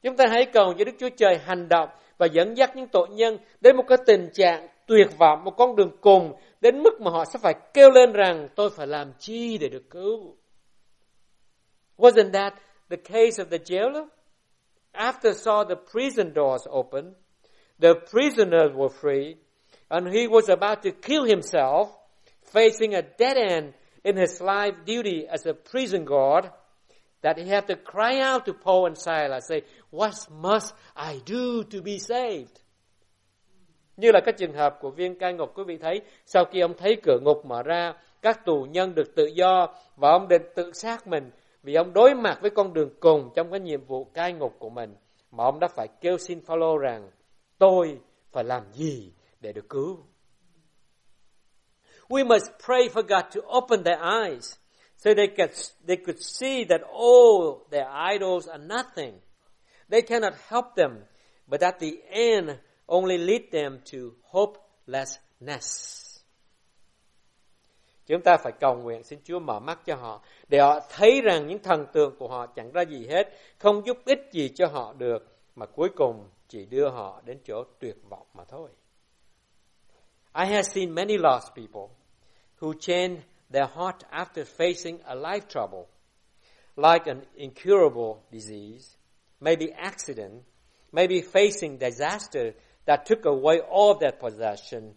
Chúng 0.05 0.17
ta 0.17 0.25
hãy 0.31 0.47
cầu 0.53 0.75
cho 0.79 0.85
Đức 0.85 0.93
Chúa 0.99 1.09
Trời 1.17 1.39
hành 1.45 1.69
động 1.69 1.89
và 2.19 2.27
dẫn 2.27 2.57
dắt 2.57 2.77
những 2.77 2.89
tội 2.89 3.09
nhân 3.11 3.39
đến 3.61 3.77
một 3.77 3.85
cái 3.89 3.99
tình 4.07 4.29
trạng 4.35 4.69
tuyệt 4.87 5.07
vọng, 5.19 5.45
một 5.45 5.51
con 5.51 5.77
đường 5.77 5.91
cùng 6.01 6.33
đến 6.61 6.83
mức 6.83 7.01
mà 7.01 7.11
họ 7.11 7.25
sẽ 7.25 7.39
phải 7.43 7.55
kêu 7.75 7.91
lên 7.91 8.13
rằng 8.13 8.49
tôi 8.55 8.71
phải 8.71 8.87
làm 8.87 9.13
chi 9.19 9.59
để 9.59 9.69
được 9.69 9.91
cứu. 9.91 10.37
Wasn't 11.99 12.33
that 12.33 12.55
the 12.91 12.97
case 12.97 13.43
of 13.43 13.45
the 13.45 13.59
jailer? 13.59 14.07
After 14.93 15.33
saw 15.33 15.65
the 15.65 15.75
prison 15.93 16.33
doors 16.35 16.67
open, 16.71 17.15
the 17.81 17.93
prisoners 18.11 18.73
were 18.75 18.95
free, 19.01 19.35
and 19.89 20.07
he 20.07 20.27
was 20.27 20.49
about 20.49 20.79
to 20.85 20.91
kill 21.03 21.25
himself, 21.25 21.89
facing 22.53 22.95
a 22.95 23.03
dead 23.19 23.37
end 23.37 23.73
in 24.03 24.17
his 24.17 24.43
life 24.43 24.75
duty 24.87 25.27
as 25.29 25.47
a 25.47 25.55
prison 25.71 26.05
guard, 26.05 26.47
that 27.25 27.39
he 27.39 27.45
had 27.45 27.67
to 27.67 27.75
cry 27.75 28.21
out 28.33 28.45
to 28.47 28.53
Paul 28.65 28.85
and 28.85 28.99
Silas, 28.99 29.49
say, 29.49 29.63
What 29.91 30.13
must 30.31 30.75
I 30.95 31.21
do 31.27 31.63
to 31.73 31.79
be 31.85 31.99
saved? 31.99 32.61
Như 33.97 34.13
là 34.13 34.21
các 34.25 34.35
trường 34.39 34.53
hợp 34.53 34.79
của 34.81 34.91
viên 34.91 35.19
cai 35.19 35.33
ngục 35.33 35.53
quý 35.55 35.65
vị 35.67 35.79
thấy, 35.79 36.01
sau 36.27 36.45
khi 36.45 36.61
ông 36.61 36.75
thấy 36.77 36.97
cửa 37.03 37.19
ngục 37.23 37.45
mở 37.45 37.63
ra, 37.63 37.93
các 38.23 38.45
tù 38.45 38.67
nhân 38.71 38.95
được 38.95 39.15
tự 39.15 39.27
do 39.27 39.75
và 39.97 40.11
ông 40.11 40.29
định 40.29 40.43
tự 40.55 40.73
sát 40.73 41.07
mình 41.07 41.31
vì 41.63 41.75
ông 41.75 41.93
đối 41.93 42.15
mặt 42.15 42.39
với 42.41 42.51
con 42.51 42.75
đường 42.75 42.91
cùng 43.01 43.31
trong 43.35 43.51
cái 43.51 43.61
nhiệm 43.61 43.85
vụ 43.85 44.05
cai 44.05 44.33
ngục 44.33 44.57
của 44.59 44.71
mình 44.71 44.95
mà 45.31 45.45
ông 45.45 45.61
đã 45.61 45.69
phải 45.69 45.89
kêu 46.01 46.19
xin 46.19 46.41
Phaolô 46.41 46.79
rằng 46.79 47.11
tôi 47.59 48.01
phải 48.33 48.45
làm 48.45 48.73
gì 48.73 49.13
để 49.41 49.53
được 49.53 49.69
cứu. 49.69 49.99
We 52.09 52.27
must 52.27 52.51
pray 52.67 52.89
for 52.89 53.03
God 53.03 53.35
to 53.35 53.57
open 53.59 53.85
their 53.85 53.99
eyes 54.23 54.57
so 55.05 55.13
they 55.13 55.27
could, 55.27 55.51
they 55.87 55.97
could 55.97 56.19
see 56.19 56.65
that 56.65 56.81
all 56.83 57.67
their 57.71 57.87
idols 57.87 58.49
are 58.49 58.59
nothing. 58.59 59.21
They 59.91 60.01
cannot 60.01 60.33
help 60.49 60.75
them, 60.77 61.05
but 61.47 61.63
at 61.63 61.79
the 61.79 62.01
end 62.11 62.59
only 62.89 63.19
lead 63.19 63.51
them 63.53 63.81
to 63.93 64.15
hopelessness. 64.23 66.01
Chúng 68.07 68.23
ta 68.23 68.37
phải 68.37 68.53
cầu 68.61 68.77
nguyện 68.77 69.05
xin 69.05 69.19
Chúa 69.25 69.39
mở 69.39 69.61
mắt 69.61 69.81
cho 69.85 69.95
họ 69.95 70.25
để 70.49 70.59
họ 70.59 70.81
thấy 70.91 71.21
rằng 71.21 71.47
những 71.47 71.59
thần 71.59 71.87
tượng 71.93 72.17
của 72.19 72.29
họ 72.29 72.47
chẳng 72.47 72.73
ra 72.73 72.83
gì 72.83 73.07
hết, 73.11 73.29
không 73.59 73.87
giúp 73.87 73.97
ích 74.05 74.29
gì 74.33 74.49
cho 74.55 74.67
họ 74.67 74.93
được 74.99 75.37
mà 75.55 75.67
cuối 75.67 75.89
cùng 75.97 76.29
chỉ 76.49 76.67
đưa 76.67 76.89
họ 76.89 77.23
đến 77.25 77.39
chỗ 77.45 77.65
tuyệt 77.79 77.97
vọng 78.09 78.27
mà 78.35 78.45
thôi. 78.45 78.71
I 80.35 80.47
have 80.47 80.63
seen 80.63 80.91
many 80.91 81.19
lost 81.19 81.55
people 81.57 81.97
who 82.61 82.73
change 82.81 83.21
their 83.51 83.67
heart 83.67 84.05
after 84.13 84.45
facing 84.45 85.01
a 85.07 85.15
life 85.15 85.49
trouble, 85.49 85.89
like 86.77 87.07
an 87.07 87.23
incurable 87.37 88.23
disease, 88.33 88.97
maybe 89.41 89.73
accident, 89.73 90.43
maybe 90.93 91.21
facing 91.21 91.79
disaster 91.79 92.55
that 92.87 93.07
took 93.07 93.25
away 93.25 93.61
all 93.61 93.93
of 93.93 94.01
their 94.01 94.13
possession 94.13 94.95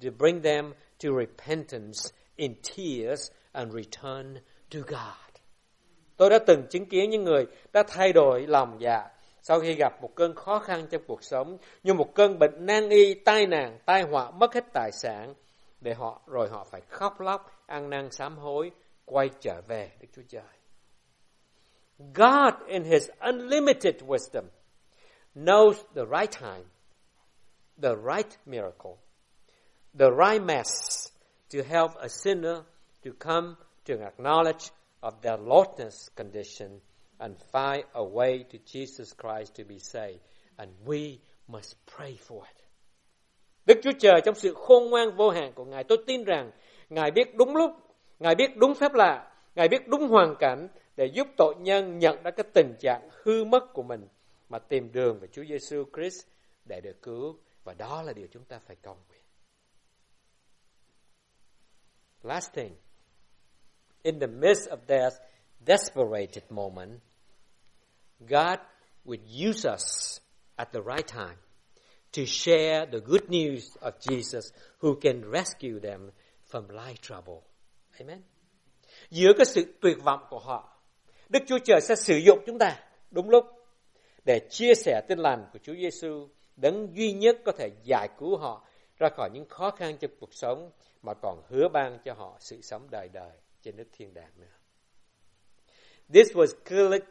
to 0.00 0.10
bring 0.10 0.40
them 0.40 0.74
to 0.98 1.12
repentance 1.12 2.12
in 2.36 2.56
tears 2.62 3.30
and 3.54 3.72
return 3.72 4.40
to 4.70 4.82
God. 4.82 5.30
Tôi 6.16 6.30
đã 6.30 6.38
từng 6.46 6.66
chứng 6.70 6.86
kiến 6.86 7.10
những 7.10 7.24
người 7.24 7.46
đã 7.72 7.82
thay 7.88 8.12
đổi 8.12 8.46
lòng 8.46 8.76
dạ 8.80 9.08
sau 9.42 9.60
khi 9.60 9.74
gặp 9.74 10.02
một 10.02 10.14
cơn 10.14 10.34
khó 10.34 10.58
khăn 10.58 10.86
trong 10.90 11.02
cuộc 11.06 11.24
sống 11.24 11.58
như 11.82 11.94
một 11.94 12.14
cơn 12.14 12.38
bệnh 12.38 12.66
nan 12.66 12.88
y, 12.88 13.14
tai 13.14 13.46
nạn, 13.46 13.78
tai 13.86 14.02
họa, 14.02 14.30
mất 14.30 14.54
hết 14.54 14.64
tài 14.72 14.90
sản 14.92 15.34
để 15.80 15.94
họ 15.94 16.22
rồi 16.26 16.48
họ 16.48 16.66
phải 16.70 16.80
khóc 16.88 17.20
lóc, 17.20 17.59
ăn 17.70 17.90
năn 17.90 18.10
sám 18.10 18.38
hối, 18.38 18.70
quay 19.04 19.30
trở 19.40 19.60
về 19.68 19.90
Đức 20.00 20.08
Chúa 20.12 20.22
Trời. 20.28 20.42
God 22.14 22.68
in 22.68 22.84
his 22.84 23.10
unlimited 23.20 24.02
wisdom 24.06 24.44
knows 25.34 25.74
the 25.94 26.04
right 26.04 26.30
time, 26.40 26.64
the 27.82 27.94
right 27.94 28.38
miracle, 28.46 28.96
the 29.98 30.10
right 30.10 30.42
mess 30.42 30.68
to 31.50 31.58
help 31.62 31.90
a 31.96 32.08
sinner 32.08 32.62
to 33.04 33.10
come 33.18 33.54
to 33.84 33.94
an 33.94 34.02
acknowledge 34.02 34.70
of 35.00 35.14
their 35.22 35.38
lostness 35.38 36.08
condition 36.16 36.80
and 37.18 37.36
find 37.52 37.84
a 37.94 38.04
way 38.04 38.44
to 38.50 38.58
Jesus 38.58 39.12
Christ 39.12 39.54
to 39.54 39.64
be 39.64 39.78
saved. 39.78 40.20
And 40.58 40.70
we 40.86 41.20
must 41.48 41.76
pray 41.86 42.16
for 42.28 42.44
it. 42.44 42.60
Đức 43.66 43.80
Chúa 43.82 43.92
Trời 43.98 44.20
trong 44.24 44.34
sự 44.34 44.54
khôn 44.54 44.90
ngoan 44.90 45.16
vô 45.16 45.30
hạn 45.30 45.52
của 45.52 45.64
Ngài, 45.64 45.84
tôi 45.84 45.98
tin 46.06 46.24
rằng 46.24 46.50
Ngài 46.90 47.10
biết 47.10 47.34
đúng 47.34 47.56
lúc, 47.56 47.70
Ngài 48.18 48.34
biết 48.34 48.56
đúng 48.56 48.74
phép 48.74 48.92
lạ, 48.94 49.32
Ngài 49.54 49.68
biết 49.68 49.88
đúng 49.88 50.08
hoàn 50.08 50.34
cảnh 50.38 50.68
để 50.96 51.06
giúp 51.06 51.26
tội 51.36 51.54
nhân 51.58 51.98
nhận 51.98 52.22
ra 52.22 52.30
cái 52.30 52.44
tình 52.54 52.74
trạng 52.80 53.08
hư 53.22 53.44
mất 53.44 53.72
của 53.72 53.82
mình 53.82 54.08
mà 54.48 54.58
tìm 54.58 54.92
đường 54.92 55.18
về 55.20 55.28
Chúa 55.32 55.44
Giêsu 55.44 55.84
Christ 55.94 56.26
để 56.64 56.80
được 56.80 57.02
cứu 57.02 57.38
và 57.64 57.74
đó 57.74 58.02
là 58.02 58.12
điều 58.12 58.26
chúng 58.30 58.44
ta 58.44 58.58
phải 58.66 58.76
cầu 58.82 58.96
nguyện. 59.08 59.22
Last 62.22 62.52
thing, 62.52 62.76
in 64.02 64.20
the 64.20 64.26
midst 64.26 64.68
of 64.68 64.76
that 64.86 65.12
desperate 65.66 66.40
moment, 66.50 67.00
God 68.20 68.58
would 69.04 69.48
use 69.50 69.70
us 69.74 70.18
at 70.56 70.72
the 70.72 70.80
right 70.80 71.06
time 71.06 71.36
to 72.12 72.22
share 72.26 72.86
the 72.92 72.98
good 72.98 73.22
news 73.28 73.60
of 73.80 73.92
Jesus 74.00 74.52
who 74.80 75.00
can 75.00 75.22
rescue 75.32 75.78
them 75.82 76.10
from 76.50 76.68
life 76.68 76.96
trouble. 77.02 77.40
Amen. 77.98 78.22
Giữa 79.10 79.32
cái 79.36 79.46
sự 79.46 79.64
tuyệt 79.80 79.96
vọng 80.02 80.20
của 80.30 80.38
họ, 80.38 80.82
Đức 81.28 81.42
Chúa 81.46 81.58
Trời 81.64 81.80
sẽ 81.80 81.94
sử 81.94 82.16
dụng 82.16 82.38
chúng 82.46 82.58
ta 82.58 82.84
đúng 83.10 83.30
lúc 83.30 83.44
để 84.24 84.40
chia 84.50 84.74
sẻ 84.74 85.00
tin 85.08 85.18
lành 85.18 85.46
của 85.52 85.58
Chúa 85.62 85.74
Giêsu 85.74 86.28
đấng 86.56 86.96
duy 86.96 87.12
nhất 87.12 87.36
có 87.44 87.52
thể 87.52 87.70
giải 87.84 88.08
cứu 88.18 88.36
họ 88.36 88.66
ra 88.98 89.08
khỏi 89.16 89.30
những 89.32 89.48
khó 89.48 89.70
khăn 89.70 89.96
trong 90.00 90.10
cuộc 90.20 90.34
sống 90.34 90.70
mà 91.02 91.14
còn 91.22 91.42
hứa 91.48 91.68
ban 91.68 91.98
cho 92.04 92.14
họ 92.14 92.36
sự 92.40 92.60
sống 92.62 92.90
đời 92.90 93.08
đời 93.08 93.32
trên 93.62 93.76
nước 93.76 93.88
thiên 93.92 94.14
đàng 94.14 94.32
nữa. 94.36 94.46
This 96.12 96.32
was 96.32 96.54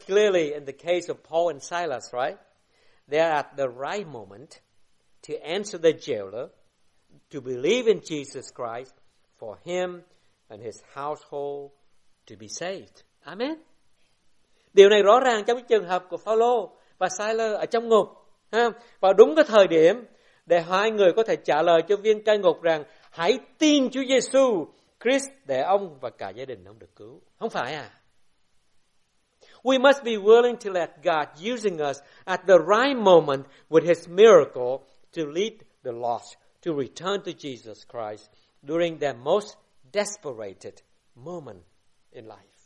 clearly 0.05 0.51
in 0.51 0.65
the 0.65 0.73
case 0.73 1.07
of 1.07 1.15
Paul 1.29 1.47
and 1.47 1.63
Silas, 1.63 2.13
right? 2.13 2.37
They 3.07 3.19
are 3.19 3.35
at 3.35 3.45
the 3.57 3.67
right 3.67 4.07
moment 4.07 4.49
to 5.29 5.33
answer 5.41 5.81
the 5.83 5.91
jailer, 5.91 6.47
to 7.33 7.39
believe 7.41 7.85
in 7.85 7.99
Jesus 7.99 8.51
Christ 8.55 8.93
for 9.39 9.55
him 9.63 10.01
and 10.47 10.63
his 10.63 10.75
household 10.93 11.71
to 12.29 12.35
be 12.39 12.47
saved. 12.47 13.03
Amen. 13.23 13.53
Điều 14.73 14.89
này 14.89 15.01
rõ 15.03 15.19
ràng 15.19 15.43
trong 15.47 15.57
cái 15.57 15.65
trường 15.69 15.87
hợp 15.87 16.05
của 16.09 16.17
Phaolô 16.17 16.77
và 16.97 17.09
Silas 17.09 17.53
ở 17.59 17.65
trong 17.65 17.87
ngục. 17.87 18.07
Ha? 18.51 18.69
Vào 18.99 19.13
đúng 19.13 19.35
cái 19.35 19.45
thời 19.47 19.67
điểm 19.67 20.05
để 20.45 20.61
hai 20.61 20.91
người 20.91 21.13
có 21.15 21.23
thể 21.23 21.35
trả 21.35 21.61
lời 21.61 21.81
cho 21.87 21.95
viên 21.95 22.23
cai 22.23 22.37
ngục 22.37 22.61
rằng, 22.61 22.83
hãy 23.11 23.39
tin 23.57 23.89
Chúa 23.89 24.03
Giêsu 24.09 24.67
Christ 25.03 25.29
để 25.45 25.61
ông 25.61 25.97
và 26.01 26.09
cả 26.09 26.29
gia 26.29 26.45
đình 26.45 26.63
ông 26.65 26.79
được 26.79 26.95
cứu. 26.95 27.21
Không 27.39 27.49
phải 27.49 27.73
à? 27.73 27.89
We 29.63 29.81
must 29.81 30.03
be 30.03 30.11
willing 30.11 30.55
to 30.55 30.71
let 30.71 30.89
God 31.03 31.53
using 31.53 31.77
us 31.89 31.97
at 32.23 32.41
the 32.47 32.57
right 32.57 32.97
moment 32.97 33.45
with 33.69 33.83
his 33.87 34.09
miracle 34.09 34.77
to 35.15 35.21
lead 35.35 35.53
the 35.83 35.91
lost 35.91 36.37
to 36.65 36.71
return 36.73 37.21
to 37.21 37.31
Jesus 37.31 37.85
Christ 37.87 38.29
during 38.61 38.99
their 38.99 39.15
most 39.15 39.57
desperate 39.93 40.71
moment 41.15 41.63
in 42.11 42.25
life. 42.25 42.59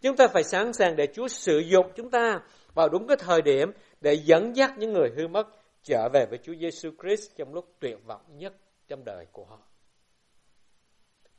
Chúng 0.00 0.16
ta 0.16 0.28
phải 0.28 0.44
sẵn 0.44 0.72
sàng 0.72 0.96
để 0.96 1.06
Chúa 1.14 1.28
sử 1.28 1.58
dụng 1.58 1.92
chúng 1.96 2.10
ta 2.10 2.40
vào 2.74 2.88
đúng 2.88 3.06
cái 3.06 3.16
thời 3.20 3.42
điểm 3.42 3.72
để 4.00 4.14
dẫn 4.14 4.56
dắt 4.56 4.78
những 4.78 4.92
người 4.92 5.10
hư 5.16 5.28
mất 5.28 5.46
trở 5.82 6.08
về 6.12 6.26
với 6.26 6.38
Chúa 6.42 6.54
Giêsu 6.60 6.90
Christ 7.02 7.36
trong 7.36 7.54
lúc 7.54 7.74
tuyệt 7.80 7.98
vọng 8.06 8.38
nhất 8.38 8.52
trong 8.88 9.04
đời 9.04 9.26
của 9.32 9.44
họ. 9.44 9.58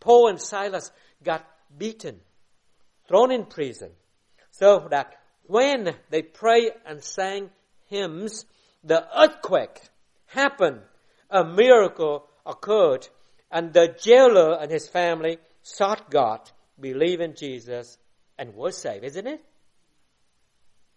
Paul 0.01 0.27
and 0.27 0.41
Silas 0.41 0.91
got 1.25 1.41
beaten, 1.79 2.19
thrown 3.07 3.29
in 3.29 3.43
prison, 3.55 3.91
so 4.51 4.79
that 4.91 5.07
when 5.47 5.85
they 6.09 6.21
prayed 6.21 6.73
and 6.83 7.03
sang 7.03 7.47
hymns, 7.87 8.45
the 8.89 9.01
earthquake 9.21 9.81
happened, 10.25 10.79
a 11.27 11.43
miracle 11.43 12.27
occurred, 12.43 13.07
and 13.51 13.73
the 13.73 13.87
jailer 13.97 14.57
and 14.59 14.71
his 14.71 14.89
family 14.89 15.37
sought 15.63 16.09
God, 16.09 16.39
believed 16.77 17.21
in 17.21 17.33
Jesus, 17.33 17.97
and 18.37 18.55
were 18.55 18.71
saved, 18.71 19.03
isn't 19.03 19.27
it? 19.27 19.39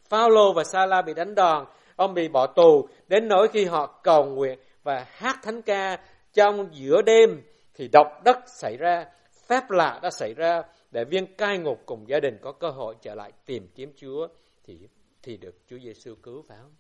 Phaolô 0.08 0.52
và 0.52 0.64
Sala 0.64 1.02
bị 1.02 1.14
đánh 1.14 1.34
đòn, 1.34 1.66
ông 1.96 2.14
bị 2.14 2.28
bỏ 2.28 2.46
tù, 2.46 2.88
đến 3.08 3.28
nỗi 3.28 3.48
khi 3.48 3.64
họ 3.64 4.00
cầu 4.02 4.24
nguyện 4.24 4.58
và 4.82 5.06
hát 5.10 5.38
thánh 5.42 5.62
ca 5.62 5.98
trong 6.32 6.68
giữa 6.72 7.02
đêm 7.02 7.42
thì 7.74 7.88
động 7.92 8.20
đất 8.24 8.36
xảy 8.46 8.76
ra, 8.76 9.06
phép 9.48 9.70
lạ 9.70 10.00
đã 10.02 10.10
xảy 10.10 10.34
ra 10.34 10.62
để 10.90 11.04
viên 11.04 11.34
cai 11.34 11.58
ngục 11.58 11.82
cùng 11.86 12.08
gia 12.08 12.20
đình 12.20 12.38
có 12.42 12.52
cơ 12.52 12.68
hội 12.70 12.94
trở 13.02 13.14
lại 13.14 13.32
tìm 13.46 13.68
kiếm 13.74 13.92
Chúa 13.96 14.28
thì 14.64 14.78
thì 15.22 15.36
được 15.36 15.54
Chúa 15.66 15.78
Giêsu 15.78 16.14
cứu 16.22 16.44
phải 16.48 16.58
không? 16.60 16.74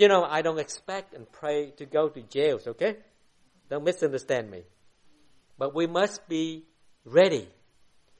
You 0.00 0.08
know, 0.08 0.36
I 0.36 0.42
don't 0.42 0.56
expect 0.56 1.12
and 1.12 1.28
pray 1.40 1.72
to 1.80 1.86
go 1.90 2.08
to 2.08 2.20
jails, 2.30 2.66
okay? 2.66 2.94
Don't 3.72 3.84
misunderstand 3.84 4.50
me. 4.50 4.64
But 5.56 5.74
we 5.74 5.86
must 5.86 6.28
be 6.28 6.64
ready. 7.06 7.48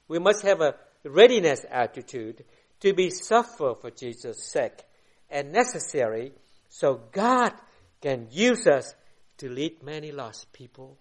We 0.08 0.18
must 0.18 0.42
have 0.46 0.62
a 0.62 0.76
readiness 1.04 1.66
attitude 1.70 2.42
to 2.80 2.94
be 2.94 3.10
suffer 3.10 3.74
for 3.78 3.90
Jesus' 3.90 4.50
sake 4.50 4.82
and 5.28 5.52
necessary 5.52 6.32
so 6.70 7.02
God 7.12 7.52
can 8.00 8.28
use 8.30 8.66
us 8.66 8.94
to 9.36 9.50
lead 9.50 9.82
many 9.82 10.10
lost 10.10 10.50
people 10.54 10.96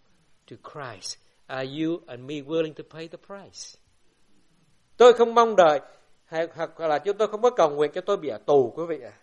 to 0.48 0.58
Christ. 0.58 1.16
Are 1.50 1.64
you 1.64 2.04
and 2.10 2.28
me 2.28 2.42
willing 2.42 2.74
to 2.74 2.84
pay 2.84 3.08
the 3.08 3.18
price? 3.18 3.78
Tôi 4.98 5.14
không 5.14 5.36
mong 5.36 5.56
đợi 5.56 5.80
hay 6.26 6.48
hoặc 6.56 6.80
là 6.80 7.00
chúng 7.00 7.18
tôi 7.18 7.28
không 7.28 7.42
có 7.42 7.50
cầu 7.50 7.70
nguyện 7.70 7.92
cho 7.94 8.02
tôi 8.02 8.18
bị 8.18 8.30
ở 8.30 8.38
tù 8.38 8.74
quý 8.76 8.84
vị 8.90 9.00
ạ. 9.04 9.14
À. 9.16 9.20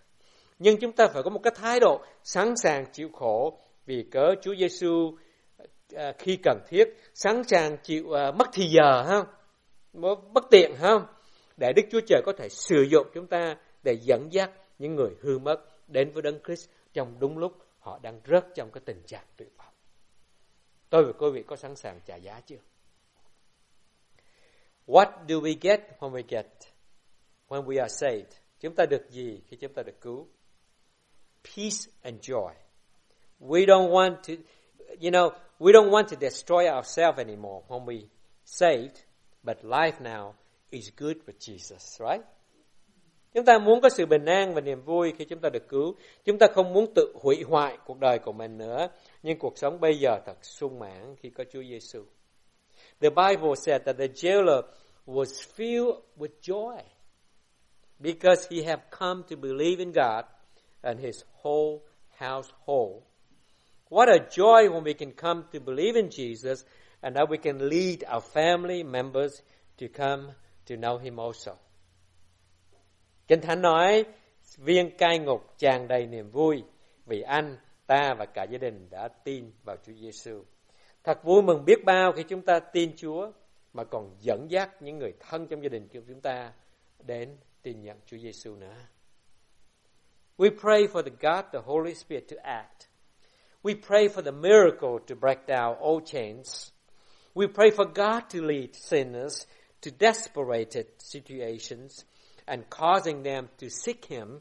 Nhưng 0.59 0.81
chúng 0.81 0.93
ta 0.93 1.09
phải 1.09 1.23
có 1.23 1.31
một 1.31 1.41
cái 1.43 1.53
thái 1.57 1.81
độ 1.81 2.01
sẵn 2.25 2.55
sàng 2.57 2.87
chịu 2.93 3.09
khổ 3.13 3.59
vì 3.89 4.03
cớ 4.11 4.35
Chúa 4.43 4.55
Giêsu 4.55 5.17
à, 5.95 6.13
khi 6.19 6.39
cần 6.43 6.59
thiết, 6.69 6.85
sẵn 7.15 7.43
sàng 7.45 7.77
chịu 7.83 8.13
à, 8.13 8.33
mất 8.33 8.49
thì 8.53 8.65
giờ 8.65 9.05
không? 9.07 9.27
Bất 10.33 10.45
tiện 10.51 10.75
không? 10.79 11.07
Để 11.57 11.73
Đức 11.77 11.83
Chúa 11.91 12.01
Trời 12.07 12.23
có 12.27 12.33
thể 12.39 12.49
sử 12.49 12.83
dụng 12.91 13.07
chúng 13.15 13.27
ta 13.27 13.57
để 13.83 13.99
dẫn 14.03 14.33
dắt 14.33 14.51
những 14.79 14.95
người 14.95 15.11
hư 15.21 15.39
mất 15.39 15.57
đến 15.89 16.13
với 16.13 16.23
Đấng 16.23 16.39
Christ 16.45 16.69
trong 16.93 17.17
đúng 17.21 17.39
lúc 17.39 17.53
họ 17.79 17.99
đang 18.03 18.21
rớt 18.27 18.45
trong 18.55 18.71
cái 18.71 18.83
tình 18.85 19.03
trạng 19.07 19.25
tuyệt 19.37 19.49
vọng. 19.59 19.73
Tôi 20.91 21.05
và 21.05 21.13
quý 21.19 21.31
vị 21.31 21.43
có 21.47 21.57
sẵn 21.57 21.77
sàng 21.77 22.01
trả 22.07 22.17
giá 22.17 22.41
chưa? 22.47 22.57
What 24.87 25.27
do 25.29 25.37
we 25.37 25.57
get 25.61 25.81
when 25.99 26.13
we 26.13 26.23
get 26.29 26.47
when 27.49 27.65
we 27.65 27.81
are 27.81 27.95
saved? 28.01 28.33
Chúng 28.61 28.75
ta 28.75 28.85
được 28.91 29.11
gì 29.11 29.41
khi 29.47 29.57
chúng 29.57 29.73
ta 29.73 29.83
được 29.83 30.01
cứu? 30.01 30.29
Peace 31.45 31.93
and 32.03 32.31
joy. 32.31 32.68
We 33.41 33.67
don't 33.67 33.91
want 33.91 34.23
to, 34.23 34.33
you 35.01 35.11
know, 35.11 35.31
we 35.59 35.73
don't 35.73 35.91
want 35.91 36.09
to 36.09 36.17
destroy 36.17 36.69
ourselves 36.69 37.19
anymore 37.19 37.63
when 37.69 37.87
we 37.87 38.07
saved, 38.45 39.05
but 39.45 39.65
life 39.65 40.01
now 40.01 40.35
is 40.71 40.91
good 40.97 41.17
with 41.27 41.39
Jesus, 41.39 42.01
right? 42.01 42.25
Chúng 43.35 43.45
ta 43.45 43.59
muốn 43.59 43.81
có 43.81 43.89
sự 43.89 44.07
bình 44.07 44.25
an 44.25 44.55
và 44.55 44.61
niềm 44.61 44.83
vui 44.83 45.13
khi 45.19 45.25
chúng 45.25 45.41
ta 45.41 45.49
được 45.49 45.69
cứu. 45.69 45.95
Chúng 46.25 46.39
ta 46.39 46.47
không 46.55 46.73
muốn 46.73 46.95
tự 46.95 47.13
hủy 47.23 47.43
hoại 47.43 47.79
cuộc 47.87 47.99
đời 47.99 48.19
của 48.19 48.33
mình 48.33 48.59
nữa, 48.59 48.89
nhưng 49.23 49.39
cuộc 49.39 49.59
sống 49.59 49.81
bây 49.81 49.99
giờ 49.99 50.19
thật 50.27 50.37
sung 50.43 50.79
mãn 50.79 51.17
khi 51.17 51.31
có 51.31 51.45
Chúa 51.53 51.63
Giêsu. 51.63 52.05
The 53.01 53.11
Bible 53.11 53.55
said 53.57 53.83
that 53.85 53.97
the 53.99 54.07
jailer 54.07 54.63
was 55.07 55.43
filled 55.57 56.01
with 56.17 56.41
joy 56.43 56.79
because 57.99 58.47
he 58.51 58.63
had 58.63 58.81
come 58.91 59.23
to 59.31 59.37
believe 59.37 59.79
in 59.79 59.93
God 59.93 60.25
and 60.83 61.01
his 61.01 61.23
whole 61.43 61.79
household. 62.17 63.08
What 63.91 64.09
a 64.09 64.19
joy 64.31 64.69
when 64.69 64.85
we 64.85 64.95
can 64.95 65.13
come 65.13 65.45
to 65.53 65.61
believe 65.61 65.97
in 65.97 66.09
Jesus 66.09 66.65
and 67.03 67.17
that 67.17 67.29
we 67.31 67.39
can 67.39 67.69
lead 67.69 68.05
our 68.05 68.21
family 68.21 68.83
members 68.83 69.43
to 69.79 69.87
come 69.89 70.33
to 70.67 70.77
know 70.77 70.99
him 70.99 71.17
also. 71.21 71.53
Kinh 73.29 73.41
Thánh 73.41 73.63
nói, 73.63 74.05
viên 74.57 74.97
cai 74.97 75.19
ngục 75.19 75.55
tràn 75.59 75.89
đầy 75.89 76.07
niềm 76.07 76.31
vui 76.31 76.63
vì 77.07 77.21
anh, 77.21 77.57
ta 77.87 78.15
và 78.19 78.27
cả 78.27 78.45
gia 78.45 78.59
đình 78.59 78.89
đã 78.91 79.09
tin 79.09 79.53
vào 79.65 79.77
Chúa 79.87 79.93
Giêsu. 79.93 80.45
Thật 81.05 81.25
vui 81.25 81.43
mừng 81.43 81.65
biết 81.65 81.85
bao 81.85 82.13
khi 82.13 82.23
chúng 82.23 82.43
ta 82.43 82.61
tin 82.61 82.93
Chúa 82.97 83.33
mà 83.73 83.85
còn 83.85 84.17
dẫn 84.21 84.51
dắt 84.51 84.83
những 84.83 84.99
người 84.99 85.13
thân 85.21 85.47
trong 85.47 85.63
gia 85.63 85.69
đình 85.69 85.89
của 85.93 86.01
chúng 86.09 86.21
ta 86.21 86.53
đến 87.07 87.37
tin 87.63 87.83
nhận 87.83 87.97
Chúa 88.07 88.17
Giêsu 88.17 88.57
nữa. 88.57 88.75
We 90.39 90.51
pray 90.61 90.83
for 90.83 91.03
the 91.03 91.11
God, 91.11 91.45
the 91.53 91.61
Holy 91.65 91.95
Spirit 91.95 92.25
to 92.31 92.37
act. 92.43 92.88
We 93.63 93.75
pray 93.75 94.09
for 94.09 94.23
the 94.23 94.33
miracle 94.33 95.01
to 95.07 95.17
break 95.17 95.47
down 95.47 95.77
all 95.81 96.01
chains. 96.01 96.73
We 97.35 97.47
pray 97.47 97.71
for 97.71 97.85
God 97.85 98.31
to 98.31 98.43
lead 98.43 98.75
sinners 98.75 99.47
to 99.83 99.91
desperate 99.91 100.75
situations 100.99 102.05
and 102.47 102.69
causing 102.71 103.23
them 103.23 103.49
to 103.59 103.71
seek 103.71 104.05
Him. 104.05 104.41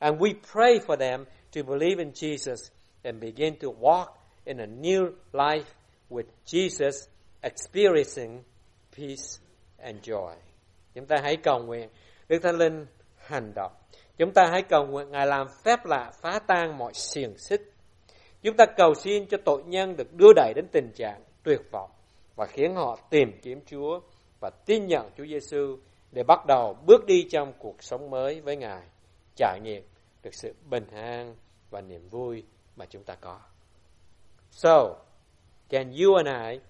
And 0.00 0.18
we 0.18 0.34
pray 0.34 0.78
for 0.78 0.96
them 0.96 1.26
to 1.52 1.64
believe 1.64 1.98
in 1.98 2.12
Jesus 2.12 2.70
and 3.04 3.20
begin 3.20 3.56
to 3.56 3.70
walk 3.70 4.18
in 4.46 4.60
a 4.60 4.66
new 4.66 5.14
life 5.32 5.74
with 6.08 6.26
Jesus, 6.44 7.08
experiencing 7.42 8.44
peace 8.90 9.38
and 9.78 10.02
joy. 10.02 10.34
Chúng 10.94 11.06
ta 11.06 11.16
hãy 11.22 11.36
cầu 11.36 11.62
nguyện 11.62 11.88
Đức 12.28 12.38
Thánh 12.42 12.56
Linh 12.56 12.86
hành 13.16 13.52
động. 13.54 13.72
Chúng 14.18 14.32
ta 14.32 14.46
hãy 14.50 14.62
cầu 14.62 14.86
nguyện 14.86 15.10
Ngài 15.10 15.26
làm 15.26 15.46
phép 15.64 15.84
lạ 15.84 16.12
phá 16.20 16.38
tan 16.38 16.78
mọi 16.78 16.92
xiềng 16.94 17.38
xích. 17.38 17.72
Chúng 18.42 18.56
ta 18.56 18.66
cầu 18.76 18.94
xin 18.94 19.26
cho 19.26 19.38
tội 19.44 19.62
nhân 19.66 19.96
được 19.96 20.14
đưa 20.14 20.32
đẩy 20.36 20.52
đến 20.56 20.66
tình 20.72 20.92
trạng 20.94 21.22
tuyệt 21.42 21.60
vọng 21.70 21.90
và 22.36 22.46
khiến 22.46 22.74
họ 22.74 22.98
tìm 23.10 23.40
kiếm 23.42 23.60
Chúa 23.66 24.00
và 24.40 24.50
tin 24.50 24.86
nhận 24.86 25.10
Chúa 25.16 25.26
Giêsu 25.26 25.76
để 26.12 26.22
bắt 26.22 26.46
đầu 26.46 26.76
bước 26.86 27.06
đi 27.06 27.26
trong 27.30 27.52
cuộc 27.58 27.82
sống 27.82 28.10
mới 28.10 28.40
với 28.40 28.56
Ngài, 28.56 28.82
trải 29.36 29.60
nghiệm 29.60 29.82
được 30.22 30.34
sự 30.34 30.54
bình 30.70 30.86
an 30.86 31.36
và 31.70 31.80
niềm 31.80 32.08
vui 32.08 32.44
mà 32.76 32.86
chúng 32.86 33.04
ta 33.04 33.14
có. 33.14 33.40
So, 34.50 34.96
can 35.68 35.92
you 35.92 36.14
and 36.14 36.28
I 36.28 36.60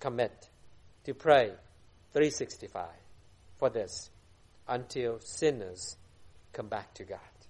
commit 0.00 0.32
to 1.06 1.12
pray 1.22 1.50
365 2.14 2.88
for 3.60 3.68
this 3.68 4.10
until 4.66 5.10
sinners 5.20 5.96
come 6.52 6.68
back 6.68 6.98
to 6.98 7.04
God? 7.08 7.46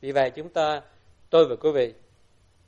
Vì 0.00 0.12
vậy 0.12 0.30
chúng 0.30 0.48
ta, 0.48 0.82
tôi 1.30 1.46
và 1.48 1.56
quý 1.60 1.70
vị, 1.74 1.94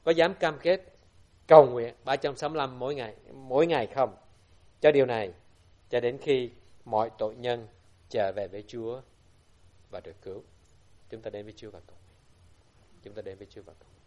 có 0.04 0.10
dám 0.10 0.34
cam 0.34 0.58
kết 0.62 0.98
cầu 1.46 1.66
nguyện 1.66 1.94
365 2.04 2.78
mỗi 2.78 2.94
ngày, 2.94 3.14
mỗi 3.32 3.66
ngày 3.66 3.86
không? 3.86 4.16
Cho 4.80 4.92
điều 4.92 5.06
này, 5.06 5.32
cho 5.90 6.00
đến 6.00 6.18
khi 6.22 6.50
mọi 6.84 7.10
tội 7.18 7.34
nhân 7.36 7.68
trở 8.08 8.32
về 8.32 8.48
với 8.48 8.64
Chúa 8.66 9.00
và 9.90 10.00
được 10.00 10.22
cứu. 10.22 10.42
Chúng 11.10 11.22
ta 11.22 11.30
đến 11.30 11.44
với 11.44 11.54
Chúa 11.56 11.70
và 11.70 11.80
cầu 11.86 11.96
nguyện. 12.06 12.18
Chúng 13.02 13.14
ta 13.14 13.22
đến 13.22 13.38
với 13.38 13.46
Chúa 13.50 13.62
và 13.62 13.72
cầu 13.72 13.88
nguyện. 13.90 13.97